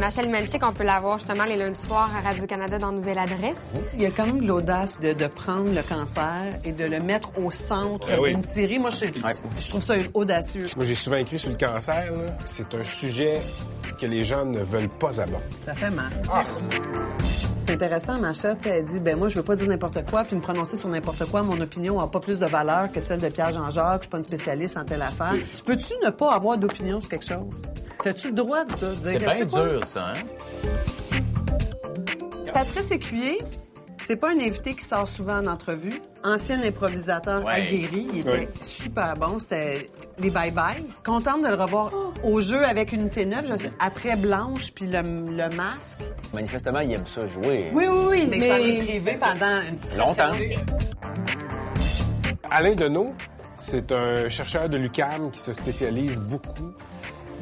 [0.00, 3.56] Machel Menchik, on peut la voir justement les lundis soirs à Radio-Canada dans Nouvelle Adresse.
[3.94, 7.30] Il y a quand même l'audace de, de prendre le cancer et de le mettre
[7.40, 8.30] au centre oui.
[8.34, 8.78] d'une série.
[8.78, 10.66] Moi, je, je trouve ça audacieux.
[10.76, 12.12] Moi, j'ai souvent écrit sur le cancer.
[12.12, 12.36] là.
[12.44, 13.40] C'est un sujet
[13.98, 15.44] que les gens ne veulent pas aborder.
[15.64, 16.10] Ça fait mal.
[17.66, 20.24] C'est intéressant, Macha, tu sais, elle dit, ben moi, je veux pas dire n'importe quoi,
[20.24, 21.42] puis me prononcer sur n'importe quoi.
[21.42, 24.00] Mon opinion a pas plus de valeur que celle de Pierre-Jean-Jacques.
[24.00, 25.32] Je suis pas une spécialiste en telle affaire.
[25.54, 27.46] Tu peux-tu ne pas avoir d'opinion sur quelque chose?
[28.04, 28.88] T'as-tu le droit de ça?
[28.90, 31.20] de dire C'est que, bien dur, ça, hein?
[32.52, 33.38] Patrice Écuyer,
[34.04, 36.02] c'est pas un invité qui sort souvent en entrevue.
[36.22, 37.52] Ancien improvisateur Ouais.
[37.54, 38.48] aguerri, il était Ouais.
[38.60, 39.38] super bon.
[39.38, 40.84] C'était les bye-bye.
[41.04, 41.90] Contente de le revoir
[42.22, 46.00] au jeu avec Unité 9, je sais, après Blanche puis le, le masque.
[46.34, 47.66] Manifestement, il aime ça jouer.
[47.72, 48.26] Oui, oui, oui.
[48.28, 49.98] Mais, ça est privé pendant une...
[49.98, 50.34] Longtemps.
[52.50, 53.14] Alain Deneau,
[53.58, 56.72] c'est un chercheur de l'UCAM qui se spécialise beaucoup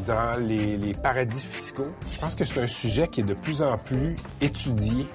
[0.06, 1.88] dans les, les paradis fiscaux.
[2.11, 5.06] Je pense que c'est un sujet qui est de plus en plus étudié.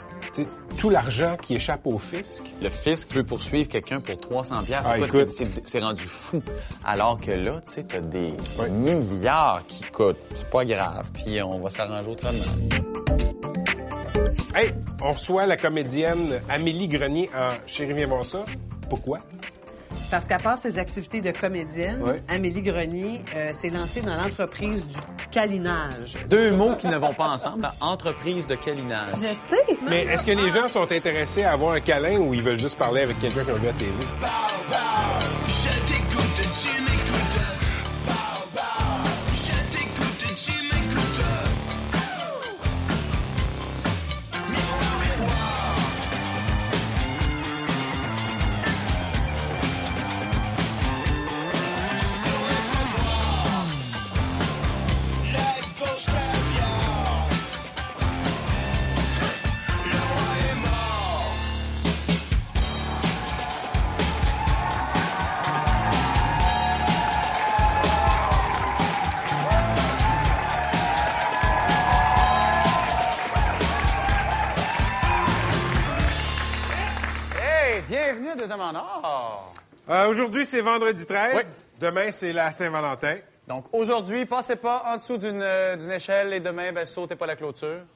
[0.77, 4.85] Tout l'argent qui échappe au fisc, Le fisc peut poursuivre quelqu'un pour 300 pièces.
[4.85, 4.95] Ah,
[5.65, 6.41] c'est rendu fou.
[6.85, 8.33] Alors que là, tu sais, t'as des
[8.69, 10.17] milliards qui coûtent.
[10.35, 11.09] C'est pas grave.
[11.13, 12.37] Puis on va s'arranger autrement.
[14.55, 18.43] Hey, on reçoit la comédienne Amélie Grenier en Chérie, viens voir ça.
[18.89, 19.17] Pourquoi?
[20.09, 22.15] Parce qu'à part ses activités de comédienne, Ouais.
[22.29, 24.93] Amélie Grenier euh, s'est lancée dans l'entreprise du
[25.31, 26.15] câlinage.
[26.29, 27.69] Deux mots qui ne vont pas ensemble.
[27.81, 29.15] Entreprise de câlinage.
[29.15, 29.19] Je
[29.55, 29.77] sais.
[29.89, 32.77] Mais est-ce que les gens sont intéressés à avoir un câlin ou ils veulent juste
[32.77, 33.91] parler avec quelqu'un qui a vu à la télé?
[79.89, 81.35] Euh, Aujourd'hui, c'est vendredi 13.
[81.35, 81.43] Oui.
[81.79, 83.15] Demain, c'est la Saint-Valentin.
[83.47, 87.35] Donc aujourd'hui, passez pas en dessous d'une euh, échelle et demain, ben, sautez pas la
[87.35, 87.81] clôture.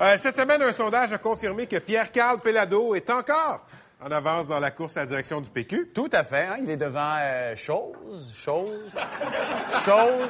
[0.00, 3.64] Euh, cette semaine, un sondage a confirmé que Pierre-Carl Pellado est encore
[4.04, 5.90] en avance dans la course à la direction du PQ.
[5.94, 6.46] Tout à fait.
[6.46, 8.90] hein, Il est devant euh, chose, chose,
[9.84, 10.28] chose,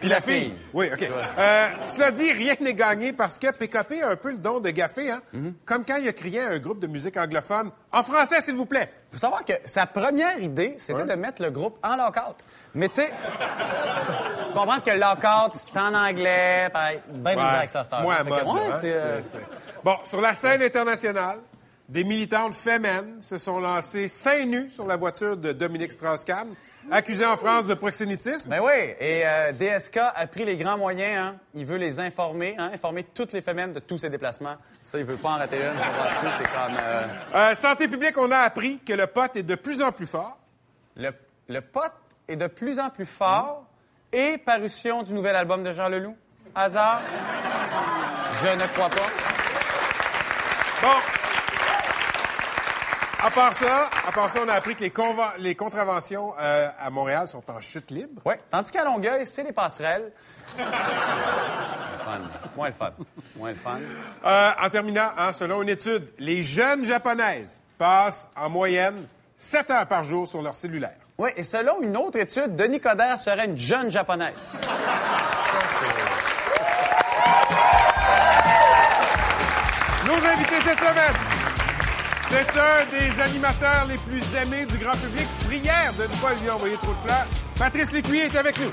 [0.00, 0.54] puis la fille.
[0.72, 1.02] Oui, OK.
[1.38, 4.70] Euh, cela dit, rien n'est gagné parce que PKP a un peu le don de
[4.70, 5.20] gaffer, hein?
[5.32, 5.54] Mhm.
[5.64, 7.70] Comme quand il a crié à un groupe de musique anglophone.
[7.92, 8.90] En français, s'il vous plaît.
[9.10, 11.06] faut savoir que sa première idée, c'était Ouais.
[11.06, 12.36] de mettre le groupe en lockout.
[12.74, 13.10] Mais tu sais,
[14.54, 18.44] comprendre que lockout, c'est en anglais, pareil, ben des accents c'est moins à mode.
[18.46, 18.80] Ouais, là, hein?
[18.84, 19.20] euh,
[19.82, 21.38] Bon, sur la scène internationale,
[21.90, 26.54] des militantes féminines se sont lancées seins nus sur la voiture de Dominique Strauss-Kahn,
[26.90, 28.48] accusée en France de proxénétisme.
[28.48, 31.30] Ben oui, et euh, DSK a pris les grands moyens.
[31.32, 31.36] Hein.
[31.54, 34.54] Il veut les informer, hein, informer toutes les femmes de tous ses déplacements.
[34.80, 35.72] Ça, il veut pas en rater une.
[36.38, 37.02] C'est comme euh,
[37.34, 40.38] Euh, santé publique, on a appris que le pot est de plus en plus fort.
[40.96, 41.10] le,
[41.48, 41.92] le pote
[42.28, 43.64] est de plus en plus fort
[44.12, 46.16] et parution du nouvel album de Jean Leloup.
[46.54, 47.00] Hasard?
[48.42, 49.08] Je ne crois pas.
[50.82, 51.19] Bon.
[53.22, 54.92] À part ça, à part ça, on a appris que les,
[55.38, 58.22] les contraventions euh, à Montréal sont en chute libre.
[58.24, 58.34] Oui.
[58.50, 60.10] Tandis qu'à Longueuil, c'est les passerelles.
[60.56, 60.64] C'est
[62.56, 62.90] moins le fun.
[63.36, 63.78] Moins le fun.
[64.24, 69.06] Euh, en terminant, hein, selon une étude, les jeunes japonaises passent en moyenne
[69.36, 70.96] 7 heures par jour sur leur cellulaire.
[71.18, 74.58] Oui, et selon une autre étude, Denis Coderre serait une jeune japonaise.
[80.06, 81.14] Nos invités cette semaine,
[82.30, 85.26] c'est un des animateurs les plus aimés du grand public.
[85.46, 87.26] Prière de ne pas lui envoyer trop de fleurs.
[87.58, 88.72] Patrice Lécuyer est avec nous.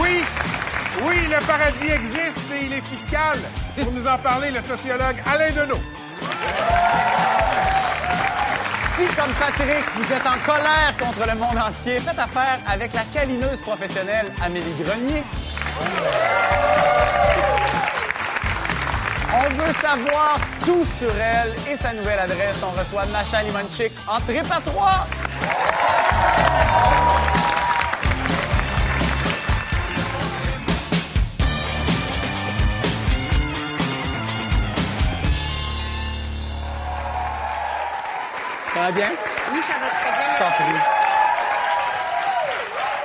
[0.00, 0.24] Oui,
[1.04, 3.38] oui, le paradis existe et il est fiscal.
[3.78, 5.80] Pour nous en parler, le sociologue Alain Deneau.
[8.96, 13.02] Si, comme Patrick, vous êtes en colère contre le monde entier, faites affaire avec la
[13.12, 15.24] câlineuse professionnelle Amélie Grenier.
[19.46, 22.56] On veut savoir tout sur elle et sa nouvelle adresse.
[22.62, 25.06] On reçoit Macha Limonchik en trip à trois.
[38.72, 39.10] Ça va bien?
[39.52, 40.93] Oui, ça va très bien.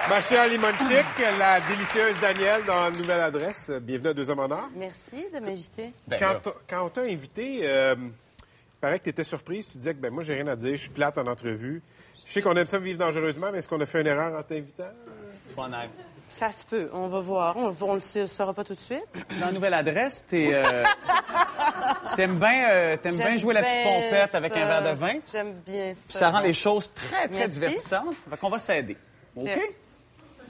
[0.09, 1.05] Ma chère Limonchick,
[1.37, 3.69] la délicieuse Danielle dans Nouvelle Adresse.
[3.81, 4.69] Bienvenue à Deux Hommes en Or.
[4.75, 5.93] Merci de m'inviter.
[6.07, 9.67] Ben, Quand, on- quand on t'a invité, euh, il paraît que tu étais surprise.
[9.71, 11.81] Tu disais que ben, moi, j'ai rien à dire, je suis plate en entrevue.
[12.25, 14.41] Je sais qu'on aime ça vivre dangereusement, mais est-ce qu'on a fait une erreur en
[14.43, 14.89] t'invitant?
[15.53, 15.89] sois honnête.
[16.31, 16.89] Ça se peut.
[16.93, 17.57] On va voir.
[17.57, 19.03] On, on le sa- saura pas tout de suite.
[19.39, 20.83] Dans la nouvelle adresse, t'es, euh,
[22.15, 25.13] t'aimes bien, euh, t'aimes bien J'aime jouer la petite pompette avec un verre de vin.
[25.31, 25.99] J'aime bien ça.
[26.07, 27.53] Puis ça rend les choses très, très Merci.
[27.53, 28.15] divertissantes.
[28.29, 28.97] Fait qu'on va s'aider.
[29.35, 29.59] OK?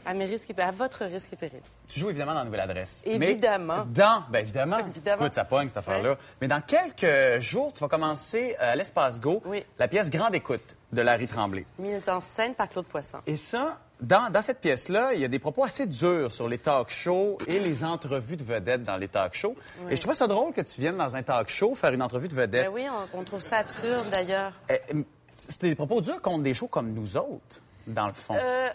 [0.06, 1.60] À, mes risques et- à votre risque et péril.
[1.88, 3.04] Tu joues évidemment dans la nouvelle adresse.
[3.06, 3.86] Évidemment.
[3.86, 4.78] Mais dans, ben évidemment.
[4.80, 5.22] Évidemment.
[5.22, 6.18] Écoute, ça pogne cette affaire-là.
[6.42, 9.64] Mais dans quelques jours, tu vas commencer euh, à l'Espace Go, Oui.
[9.78, 11.66] la pièce Grande Écoute de Larry Tremblay.
[11.78, 13.20] Mise en scène par Claude Poisson.
[13.28, 16.58] Et ça, dans, dans cette pièce-là, il y a des propos assez durs sur les
[16.58, 19.56] talk shows et les entrevues de vedettes dans les talk shows.
[19.90, 22.28] Et je trouvais ça drôle que tu viennes dans un talk show faire une entrevue
[22.28, 22.66] de vedette.
[22.68, 24.54] Ben oui, on, on trouve ça absurde d'ailleurs.
[24.72, 24.78] Euh,
[25.36, 28.36] C'était des propos durs contre des shows comme nous autres, dans le fond.
[28.38, 28.68] Euh,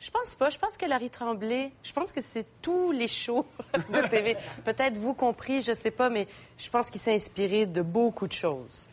[0.00, 0.50] je pense pas.
[0.50, 3.46] Je pense que Larry Tremblay, je pense que c'est tous les shows
[3.92, 4.36] de TV.
[4.64, 8.32] Peut-être vous compris, je sais pas, mais je pense qu'il s'est inspiré de beaucoup de
[8.32, 8.86] choses.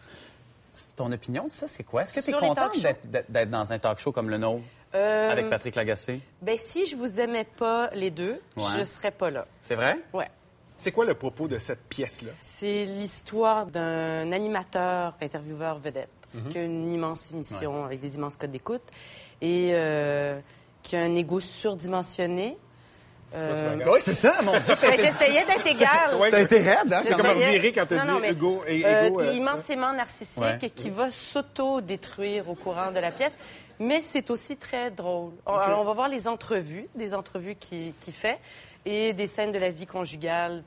[0.95, 2.01] Ton opinion de ça, c'est quoi?
[2.03, 2.75] Est-ce que tu es contente
[3.29, 4.63] d'être- dans un talk show comme le nôtre,
[4.93, 6.19] Euh, avec Patrick Lagacé?
[6.41, 8.63] Ben si je vous aimais pas les deux, Ouais.
[8.79, 9.45] je serais pas là.
[9.61, 9.97] C'est vrai?
[10.13, 10.29] Ouais.
[10.77, 12.31] C'est quoi le propos de cette pièce-là?
[12.41, 16.09] C'est l'histoire d'un animateur, intervieweur vedette,
[16.49, 18.83] qui a une immense émission avec des immenses codes d'écoute
[19.41, 20.37] et euh,
[20.85, 22.57] qui a un ego surdimensionné.
[23.33, 24.75] Euh, Oui, c'est ça, mon Dieu.
[24.75, 26.15] Ça ben, été, J'essayais d'être égale.
[26.19, 26.99] Ouais, ça a été raide, hein?
[27.01, 30.37] C'est comme J'essayais- revirer quand t'as Non, dit Hugo et euh, Ego, euh, immensément narcissique
[30.41, 30.57] Ouais.
[30.61, 33.33] et qui va s'auto-détruire au courant de la pièce.
[33.79, 35.31] Mais c'est aussi très drôle.
[35.45, 38.37] On- Alors, on va voir les entrevues, des entrevues qu'il qui fait
[38.85, 40.63] et des scènes de la vie conjugale.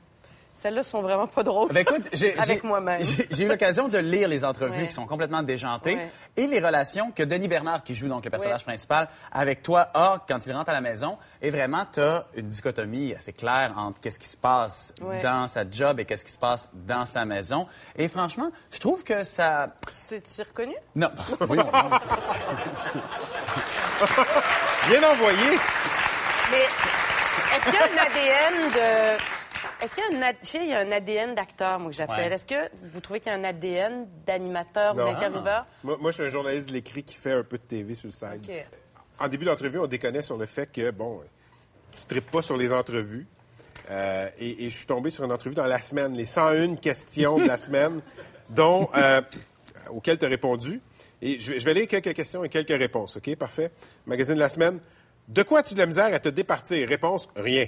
[0.61, 1.71] Celles-là sont vraiment pas drôles.
[1.71, 3.01] Ben, écoute, j'ai, Avec moi-même.
[3.01, 4.87] J'ai, eu l'occasion de lire les entrevues Ouais.
[4.87, 6.11] qui sont complètement déjantées Ouais.
[6.35, 8.65] et les relations que Denis Bernard, qui joue donc le personnage Ouais.
[8.65, 11.17] principal, avec toi, a quand il rentre à la maison.
[11.41, 15.63] Et vraiment, tu as une dichotomie assez claire entre qu'est-ce qui se passe dans sa
[15.69, 17.65] job et qu'est-ce qui se passe dans sa maison.
[17.95, 19.69] Et franchement, je trouve que ça...
[20.09, 20.75] Tu t'es reconnu?
[20.95, 21.09] Non,
[21.39, 21.89] voyons, non.
[24.89, 25.57] Bien envoyé!
[26.51, 26.65] Mais
[27.55, 29.38] est-ce qu'il y a un ADN de.
[29.81, 30.35] Est-ce qu'il y a un, ad-
[30.67, 32.29] y a un ADN d'acteur, moi, que j'appelle?
[32.29, 32.33] Ouais.
[32.35, 35.65] Est-ce que vous trouvez qu'il y a un ADN d'animateur ou d'intervieweur?
[35.83, 38.07] Moi, moi, je suis un journaliste de l'écrit qui fait un peu de TV sur
[38.07, 38.51] le site.
[39.19, 41.21] En début d'entrevue, on déconnait sur le fait que, bon,
[41.91, 43.27] tu ne tripes pas sur les entrevues.
[43.89, 47.37] Euh, et, et je suis tombé sur une entrevue dans la semaine, les 101 questions
[47.37, 48.01] de la semaine,
[48.49, 49.21] dont, euh,
[49.89, 50.81] auxquelles tu as répondu.
[51.21, 53.35] Et je, vais- je vais lire quelques questions et quelques réponses, OK?
[53.35, 53.71] Parfait.
[54.05, 54.79] Magazine de la semaine.
[55.29, 56.89] De quoi as-tu de la misère à te départir?
[56.89, 57.67] Réponse, rien.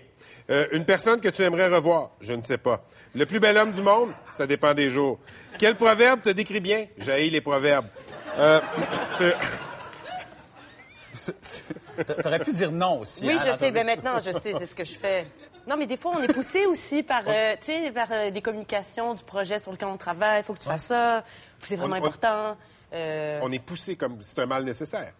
[0.49, 2.09] Euh, une personne que tu aimerais revoir?
[2.19, 2.83] Je ne sais pas.
[3.13, 4.11] Le plus bel homme du monde?
[4.31, 5.19] Ça dépend des jours.
[5.59, 6.87] Quel proverbe te décrit bien?
[6.97, 7.85] J'haïs les proverbes.
[8.39, 8.59] Euh,
[9.15, 9.31] tu-
[12.23, 13.27] T'aurais pu dire non aussi.
[13.27, 13.71] Oui, hein, je sais.
[13.71, 15.27] Ben maintenant, je sais, c'est ce que je fais.
[15.67, 18.41] Non, mais des fois, on est poussé aussi par, euh, tu sais, par euh, des
[18.41, 20.39] communications du projet sur lequel on travaille.
[20.39, 21.23] Il faut que tu fasses ça.
[21.59, 22.57] C'est vraiment On- on- important.
[22.93, 25.13] Euh, on est poussé comme c'est un mal nécessaire.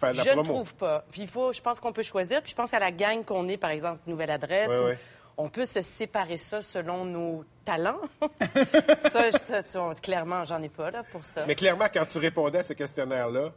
[0.00, 1.04] Faire de la je ne trouve pas.
[1.12, 2.40] Puis il faut, je pense qu'on peut choisir.
[2.42, 4.68] Puis je pense à la gang qu'on est, par exemple, Nouvelle Adresse.
[4.70, 4.98] Ouais, où ouais.
[5.36, 8.00] On peut se séparer ça selon nos talents.
[9.10, 11.44] ça, je- tu clairement, j'en ai pas là pour ça.
[11.46, 13.50] Mais clairement, quand tu répondais à ce questionnaire-là,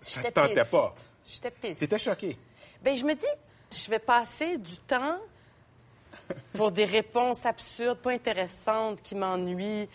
[0.00, 0.70] ça ne te tentait piste.
[0.70, 0.94] pas.
[1.24, 1.80] J'étais piste.
[1.80, 2.38] T'étais choqué.
[2.82, 3.24] Ben, je me dis,
[3.72, 5.18] je vais passer du temps
[6.52, 9.88] pour des réponses absurdes, pas intéressantes, qui m'ennuient.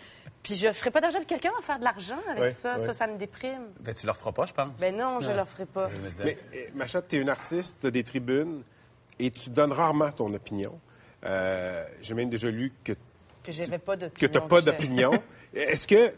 [0.44, 1.20] Puis je ferai pas d'argent.
[1.20, 2.78] Puis quelqu'un va faire de l'argent avec ça.
[2.78, 3.68] Ça, ça me déprime.
[3.80, 4.78] Ben, tu leur feras pas, je pense.
[4.80, 5.90] Ben non, je leur ferai pas.
[6.24, 8.62] Mais, euh, Macha, tu es une artiste, tu as des tribunes
[9.20, 10.80] et tu donnes rarement ton opinion.
[11.26, 12.92] Euh, J'ai même déjà lu que,
[13.44, 14.30] Que j'avais pas que d'opinion.
[14.30, 15.12] tu n'as pas d'opinion.
[15.54, 16.12] Est-ce que,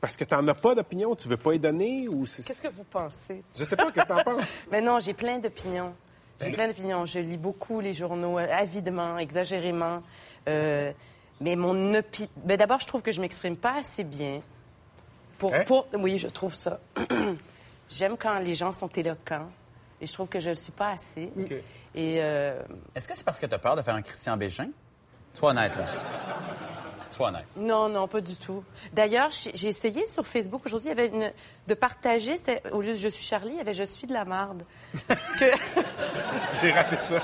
[0.00, 2.42] parce que tu n'en as pas d'opinion, tu veux pas y donner ou c'est...
[2.46, 3.42] Qu'est-ce que vous pensez?
[3.56, 4.44] Je sais pas, qu'est-ce que tu en penses?
[4.70, 5.92] Mais non, j'ai plein d'opinions.
[6.40, 7.04] J'ai plein d'opinions.
[7.04, 10.02] Je lis beaucoup les journaux, euh, avidement, exagérément.
[10.48, 10.92] Euh,
[11.40, 12.30] mais mon opinion...
[12.36, 14.40] Ben, D'abord, je trouve que je m'exprime pas assez bien.
[15.38, 15.64] Pour, Hein?
[15.66, 15.88] pour...
[15.94, 16.80] Oui, je trouve ça.
[17.90, 19.48] J'aime quand les gens sont éloquents.
[20.00, 21.30] Et je trouve que je ne le suis pas assez.
[21.94, 22.60] Et euh,
[22.94, 24.68] Est-ce que c'est parce que tu as peur de faire un Christian Bégin?
[25.34, 25.86] Sois honnête, là.
[27.10, 27.44] Sois honnête.
[27.56, 28.62] non, non, pas du tout.
[28.92, 31.32] D'ailleurs, j'ai essayé sur Facebook aujourd'hui une-
[31.66, 32.36] de partager,
[32.72, 34.62] au lieu de Je suis Charlie, il y avait Je suis de la marde.
[35.38, 35.44] que...
[36.60, 37.16] J'ai raté ça.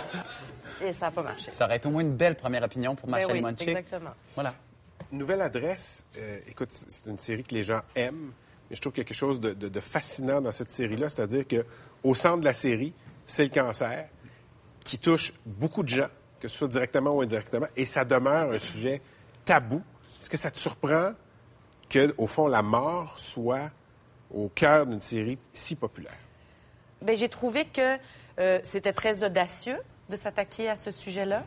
[0.83, 1.51] Et ça n'a pas marché.
[1.53, 3.69] Ça aurait été au moins une belle première opinion pour Ben oui, Monchick.
[3.69, 4.11] exactement.
[4.35, 4.55] Voilà.
[5.13, 8.33] Nouvelle adresse, euh, écoute, c'est une série que les gens aiment,
[8.69, 11.09] mais je trouve qu'il y a quelque chose de, de- de fascinant dans cette série-là,
[11.09, 11.65] c'est-à-dire que
[12.03, 12.93] au centre de la série,
[13.25, 14.09] c'est le cancer
[14.85, 16.09] qui touche beaucoup de gens,
[16.41, 19.01] que ce soit directement ou indirectement, et ça demeure un sujet
[19.45, 19.83] tabou.
[20.21, 21.13] Est-ce que ça te surprend
[21.89, 23.71] que, au fond, la mort soit
[24.35, 26.13] au cœur d'une série si populaire?
[27.03, 27.97] ben, j'ai trouvé que
[28.41, 31.45] euh, c'était très audacieux de s'attaquer à ce sujet-là.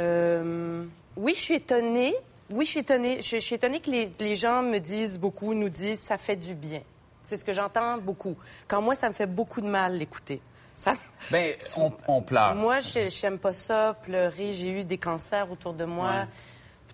[0.00, 0.84] Euh,
[1.16, 2.14] oui, je suis étonnée.
[2.50, 3.22] Oui, je suis étonnée.
[3.22, 6.36] Je, je suis étonnée que les, les gens me disent beaucoup, nous disent, ça fait
[6.36, 6.80] du bien.
[7.22, 8.36] C'est ce que j'entends beaucoup.
[8.66, 10.40] Quand moi, ça me fait beaucoup de mal l'écouter.
[10.74, 10.94] Ça...
[11.30, 12.54] Ben, on, on pleure.
[12.56, 14.52] Moi, je j'aime pas ça, pleurer.
[14.52, 16.10] J'ai eu des cancers autour de moi.
[16.10, 16.26] Ouais.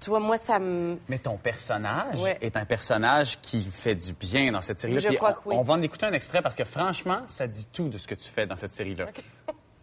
[0.01, 0.97] Tu vois, moi, ça me...
[1.09, 2.37] Mais ton personnage Ouais.
[2.41, 5.01] est un personnage qui fait du bien dans cette série-là.
[5.01, 5.57] Je Puis crois on, que oui.
[5.59, 8.15] on va en écouter un extrait parce que franchement, ça dit tout de ce que
[8.15, 9.07] tu fais dans cette série-là.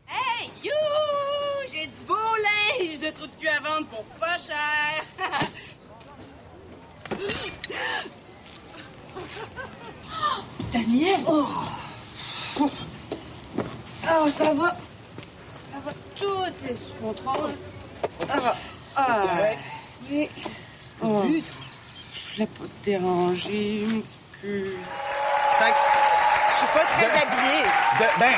[0.08, 0.72] Hey, you!
[1.72, 5.04] J'ai du beau linge de trou de cul à vendre pour pas cher.
[10.74, 11.20] Daniel!
[11.28, 11.48] Oh.
[14.08, 14.76] Ah, ça va.
[15.72, 15.92] Ça va.
[16.16, 17.52] Tout est sous contrôle.
[18.28, 18.56] Ça va.
[18.96, 19.22] Ah,
[20.10, 20.30] oui.
[21.04, 21.24] Oh.
[22.14, 23.86] Je voulais pas te déranger.
[23.86, 24.78] Je m'excuse.
[25.60, 25.76] Fait que
[26.52, 27.64] Je suis pas très habillée.
[28.00, 28.34] de- ben,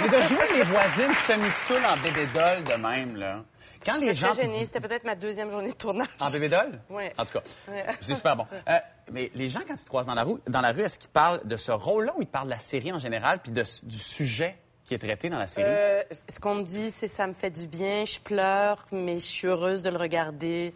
[0.00, 3.38] mais de jouer les voisines semi-saules en bébé doll de même, là.
[3.84, 4.32] Quand les gens...
[4.32, 4.64] gênée.
[4.64, 6.06] C'était peut-être ma deuxième journée de tournage.
[6.20, 6.80] En bébé doll?
[6.88, 7.12] Ouais.
[7.18, 7.84] En tout cas, Ouais.
[8.00, 8.46] c'est super bon.
[8.68, 8.78] Euh,
[9.10, 11.08] mais les gens, quand ils te croisent dans la rue, dans la rue est-ce qu'ils
[11.08, 13.50] te parlent de ce rôle-là ou ils te parlent de la série en général puis
[13.50, 15.66] de, du sujet qui est traité dans la série?
[15.68, 18.04] Euh, ce qu'on me dit, c'est ça me fait du bien.
[18.04, 20.72] Je pleure, mais je suis heureuse de le regarder.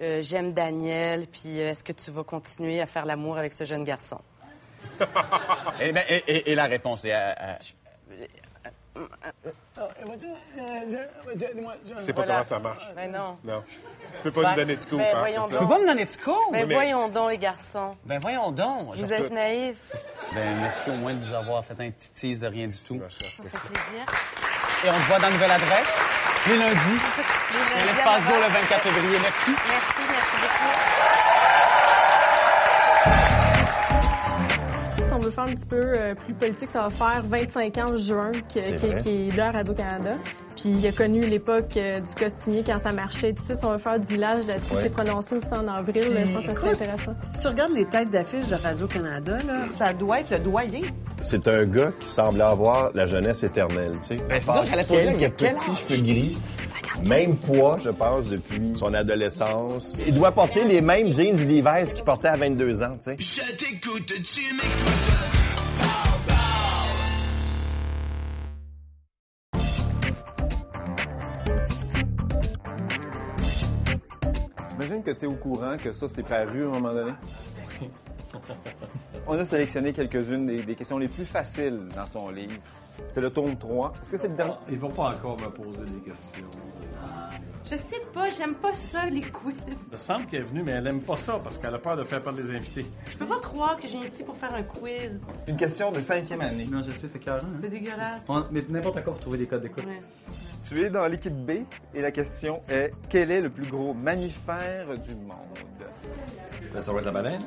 [0.00, 1.26] Euh, J'aime Daniel.
[1.26, 4.18] Puis est-ce que tu vas continuer à faire l'amour avec ce jeune garçon?
[5.80, 7.12] Et, ben, et- et- et la réponse est...
[7.14, 7.34] euh,
[12.00, 12.32] C'est pas Voilà.
[12.34, 12.84] comment ça marche.
[12.94, 13.38] Ben non.
[13.44, 13.62] Non.
[14.16, 15.78] Tu peux pas Ben, nous donner de coups, ben, hein, voyons c'est Tu peux pas
[15.78, 16.36] me donner de coups?
[16.52, 17.96] Ben mais- voyons donc, les garçons.
[18.04, 18.94] Ben voyons donc.
[18.96, 19.92] Vous êtes naïfs.
[20.32, 22.94] Ben merci au moins de nous avoir fait un petit tease de rien du tout.
[22.94, 23.28] Ma chère.
[23.28, 24.06] Ça fait plaisir.
[24.84, 25.98] Et on te voit dans la nouvelle adresse,
[26.48, 26.76] les lundis,
[27.76, 28.62] Les à l'espace Go le Laval.
[28.62, 29.18] 24 février.
[29.20, 29.50] Merci.
[29.50, 31.15] Merci, merci beaucoup.
[35.36, 38.58] Faire un petit peu euh, plus politique, ça va faire 25 ans en juin qui,
[38.58, 40.12] est là à Radio-Canada.
[40.56, 43.34] Puis il a connu l'époque euh, du costumier quand ça marchait.
[43.34, 44.80] Tu sais, si on veut faire du village là-dessus, Ouais.
[44.84, 46.02] c'est prononcé aussi en avril.
[46.14, 47.12] là, je pense que ça serait intéressant.
[47.20, 50.80] Si tu regardes les têtes d'affiche de Radio-Canada, là, ça doit être le doyen.
[51.20, 54.24] C'est un gars qui semble avoir la jeunesse éternelle, tu sais.
[54.28, 55.58] Ben, c'est ça, j'allais poser Quelques question.
[55.72, 56.38] petits cheveux gris.
[57.04, 59.96] Même poids, je pense, depuis son adolescence.
[60.06, 63.16] Il doit porter les mêmes jeans Levi's qu'il portait à 22 ans, tu sais.
[63.18, 65.36] Je t'écoute, tu m'écoutes.
[74.70, 77.12] J'imagine que tu es au courant que ça, c'est paru à un moment donné.
[79.26, 82.54] On a sélectionné quelques-unes des, des questions les plus faciles dans son livre.
[83.08, 83.92] C'est le tome 3.
[84.02, 84.54] Est-ce que c'est le dernier?
[84.70, 86.44] Ils vont pas encore me poser des questions.
[87.68, 89.54] Je sais pas, j'aime pas ça, les quiz.
[89.66, 91.96] Il me semble qu'elle est venue, mais elle aime pas ça parce qu'elle a peur
[91.96, 92.86] de faire perdre les invités.
[93.10, 95.20] Je peux pas croire que je viens ici pour faire un quiz.
[95.48, 96.66] Une question de cinquième année.
[96.70, 97.42] Non, je sais, c'est carré.
[97.60, 98.24] C'est dégueulasse.
[98.52, 99.84] Mais n'importe quoi pour trouver des codes d'écoute.
[99.84, 100.00] Ouais.
[100.68, 104.88] Tu es dans l'équipe B et la question est quel est le plus gros mammifère
[104.98, 105.58] du monde?
[106.72, 107.42] Ben, ça va être la baleine.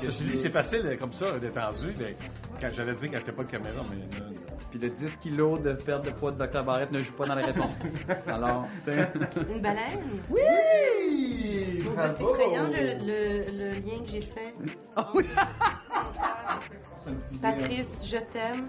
[0.00, 2.14] Je me suis dit, c'est facile euh, comme ça, détendu, mais
[2.58, 4.30] quand j'allais dire qu'elle fait pas de caméra, mais euh,
[4.70, 6.62] Puis le 10 kilos de perte de poids de Dr.
[6.62, 7.72] Barrett ne joue pas dans les réponses.
[8.28, 9.08] Alors, tu sais.
[9.52, 10.20] Une baleine?
[10.30, 11.84] Oui!
[12.06, 14.54] C'est effrayant le, le- le lien que j'ai fait.
[17.42, 18.66] Patrice, je t'aime.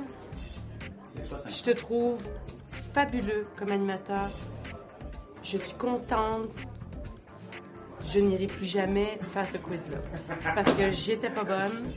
[1.47, 2.21] Je te trouve
[2.93, 4.29] fabuleux comme animateur.
[5.43, 6.49] Je suis contente.
[8.05, 9.97] Je n'irai plus jamais faire ce quiz-là.
[10.55, 11.91] Parce que j'étais pas bonne.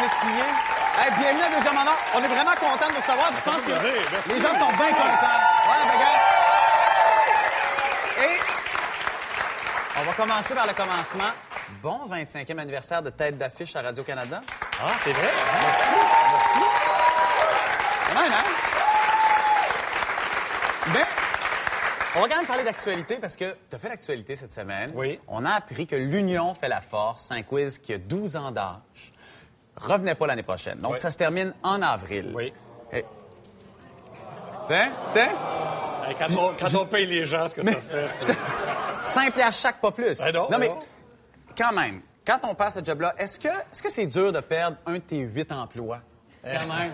[0.00, 0.50] Lécuyer.
[0.98, 1.76] Hey, bienvenue à Deuxième.
[2.14, 3.30] On est vraiment content de vous recevoir.
[3.36, 5.40] Je pense que les gens sont bien contents.
[5.68, 6.20] Ouais, ben, regarde.
[8.18, 8.40] Et
[9.98, 11.30] on va commencer par le commencement.
[11.82, 14.40] Bon 25e anniversaire de tête d'affiche à Radio-Canada.
[14.82, 15.30] Ah, c'est vrai?
[15.62, 15.94] Merci.
[16.32, 16.58] Merci.
[18.14, 18.44] Même, hein?
[20.94, 21.06] Ben,
[22.16, 24.90] on va quand même parler d'actualité parce que tu as fait l'actualité cette semaine.
[24.94, 25.20] Oui.
[25.28, 29.12] On a appris que l'Union fait la force, un quiz qui a 12 ans d'âge.
[29.76, 30.78] Revenez pas l'année prochaine.
[30.78, 30.98] Donc, Oui.
[30.98, 32.30] ça se termine en avril.
[32.34, 32.52] Oui.
[32.92, 33.04] Et-
[34.66, 35.28] Tiens, tiens,
[36.06, 38.08] Hey, quand, on, quand on paye les gens, ce que ça fait.
[38.20, 38.38] c'est-
[39.04, 40.18] 5 piastres chaque, pas plus.
[40.18, 40.78] Ben non, mais non.
[41.56, 44.76] quand même, quand on passe ce job-là, est-ce que est-ce que c'est dur de perdre
[44.86, 46.00] un de tes huit emplois?
[46.42, 46.92] Quand même.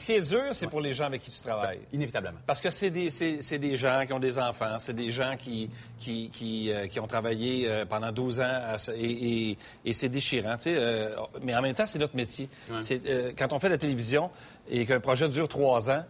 [0.00, 1.80] Ce qui est dur, c'est pour les gens avec qui tu travailles.
[1.92, 2.38] Inévitablement.
[2.46, 3.10] Parce que c'est des,
[3.58, 7.06] des gens qui ont des enfants, c'est des gens qui, qui, qui, euh, qui ont
[7.06, 10.56] travaillé euh, pendant 12 ans à et, et- et c'est déchirant.
[10.66, 12.48] euh, mais en même temps, c'est notre métier.
[12.78, 13.00] C'est,
[13.38, 14.30] quand on fait de la télévision
[14.70, 16.04] et qu'un projet dure trois ans,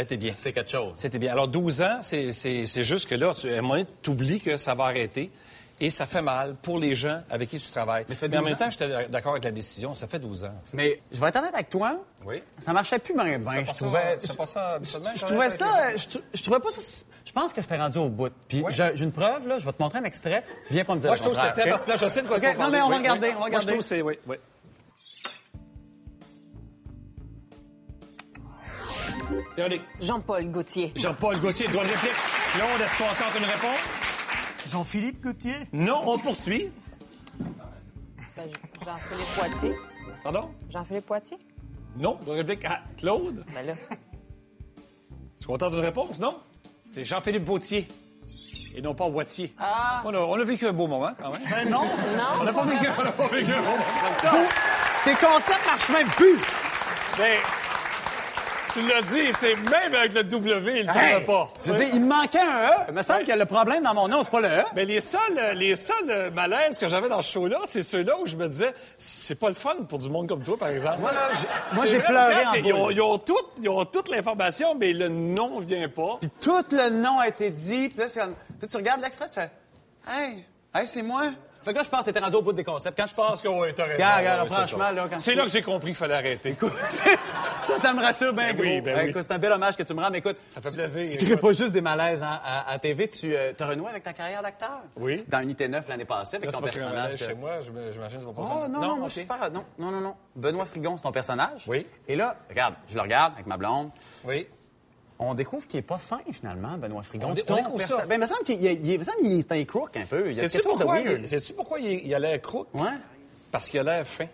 [0.00, 0.32] été bien.
[0.34, 0.92] C'est quelque chose.
[0.96, 1.30] C'était bien.
[1.32, 4.10] Alors, 12 ans, c'est c'est- c'est juste que là, tu, à un moment donné, tu
[4.10, 5.30] oublies que ça va arrêter.
[5.82, 8.04] Et ça fait mal pour les gens avec qui tu travailles.
[8.06, 8.56] Mais, en 12 même ans.
[8.56, 9.94] temps, j'étais d'accord avec la décision.
[9.94, 10.52] Ça fait 12 ans.
[10.74, 11.96] Mais je vais être honnête avec toi.
[12.26, 12.42] Oui.
[12.58, 14.18] Ça marchait plus pas Je trouvais.
[14.36, 15.96] pas ça Je trouvais ça.
[15.96, 17.04] Je, trou- je trouvais pas ça.
[17.24, 18.30] Je pense que c'était rendu au bout.
[18.46, 19.58] Puis j'ai j'ai une preuve, là.
[19.58, 20.44] Je vais te montrer un extrait.
[20.66, 21.96] Tu viens pas me dire Moi, le je trouve que c'était très pertinent.
[21.96, 23.28] Je sais de quoi OK, tu Non, mais on va Oui, regarder.
[23.28, 23.34] oui.
[23.36, 23.66] On va Moi, je regarder.
[23.68, 24.02] trouve que c'est...
[24.02, 24.36] Oui, oui.
[30.00, 30.92] Jean-Paul Gaultier.
[30.96, 32.12] Jean-Paul Gaultier, droit de réplique.
[32.54, 34.09] Claude, est-ce qu'on tente une réponse?
[34.68, 35.54] Jean-Philippe Gauthier?
[35.72, 36.70] Non, on poursuit.
[38.36, 38.48] Ben,
[38.84, 39.76] Jean-Philippe Poitier.
[40.22, 40.50] Pardon?
[40.70, 41.38] Jean-Philippe Poitier?
[41.96, 43.44] Non, de réplique à Claude.
[43.54, 43.72] Ben là.
[43.72, 46.18] Est-ce qu'on tente une réponse?
[46.18, 46.38] Non?
[46.90, 47.88] C'est Jean-Philippe Vautier.
[48.74, 49.52] Et non pas Boitier.
[49.58, 50.02] Ah!
[50.04, 51.42] On a, on a vécu un beau moment, quand même.
[51.50, 51.82] Ben non!
[52.40, 54.32] On n'a pas vécu, on n'a pas vécu un beau moment comme ça.
[55.04, 56.36] Tes concepts marchent même plus.
[57.18, 57.38] Mais
[58.72, 61.24] tu l'as dit, c'est même avec le W, il ne Hey!
[61.24, 61.48] pas.
[61.64, 62.72] Je veux dire, il me manquait un E.
[62.88, 64.62] Il me semble que le problème dans mon nom, c'est pas le E.
[64.74, 65.20] Mais les seuls,
[65.54, 68.72] les seuls euh, malaises que j'avais dans ce show-là, c'est ceux-là où je me disais,
[68.98, 71.00] c'est pas le fun pour du monde comme toi, par exemple.
[71.00, 74.08] Moi, là, j'ai- moi, j'ai pleuré en ils ont, ils ont tout- ils ont toute
[74.08, 76.18] l'information, mais le nom vient pas.
[76.20, 77.88] Puis tout le nom a été dit.
[77.88, 79.50] Puis là, comme- puis tu regardes l'extrait, tu fais
[80.08, 81.30] Hey, hey, c'est moi.
[81.64, 82.96] Fait que là, je pense que t'étais rendu au bout des concepts.
[82.96, 83.94] Quand tu Je pense que oui, t'as raison.
[83.94, 84.92] Regarde, regarde, Ouais, c'est franchement, ça.
[84.92, 86.56] là, quand C'est tu- là que j'ai compris qu'il fallait arrêter.
[86.90, 88.64] ça, ça me rassure bien Ben gros.
[88.64, 89.22] oui, ben oui.
[89.22, 90.10] c'est un bel hommage que tu me rends.
[90.10, 91.26] Mais écoute, Ça fait tu- plaisir, Tu écoute.
[91.28, 93.08] crées pas juste des malaises hein, à, à TV.
[93.08, 94.80] Tu as renoué avec ta carrière d'acteur?
[94.96, 95.24] Oui.
[95.28, 97.12] Dans Unité 9 l'année passée, avec Là, ton pas personnage.
[97.16, 98.68] que- chez moi, j'imagine que c'est pas Oh ça.
[98.68, 99.50] non, non, moi, je suis super.
[99.50, 100.14] Non, non, non, non.
[100.36, 101.64] Benoît Frigon, c'est ton personnage.
[101.66, 101.86] Oui.
[102.08, 103.90] Et là, regarde, je le regarde avec ma blonde.
[104.24, 104.48] Oui.
[105.22, 107.28] On découvre qu'il est pas fin, finalement, Benoît Frigon.
[107.28, 108.06] On on ça.
[108.06, 110.32] Ben, il me semble qu'il est un crook un peu.
[110.34, 112.68] Sais-tu de pourquoi, il- sais-tu pourquoi il, il a l'air crook?
[112.72, 112.88] Ouais.
[113.52, 114.26] Parce qu'il a l'air fin.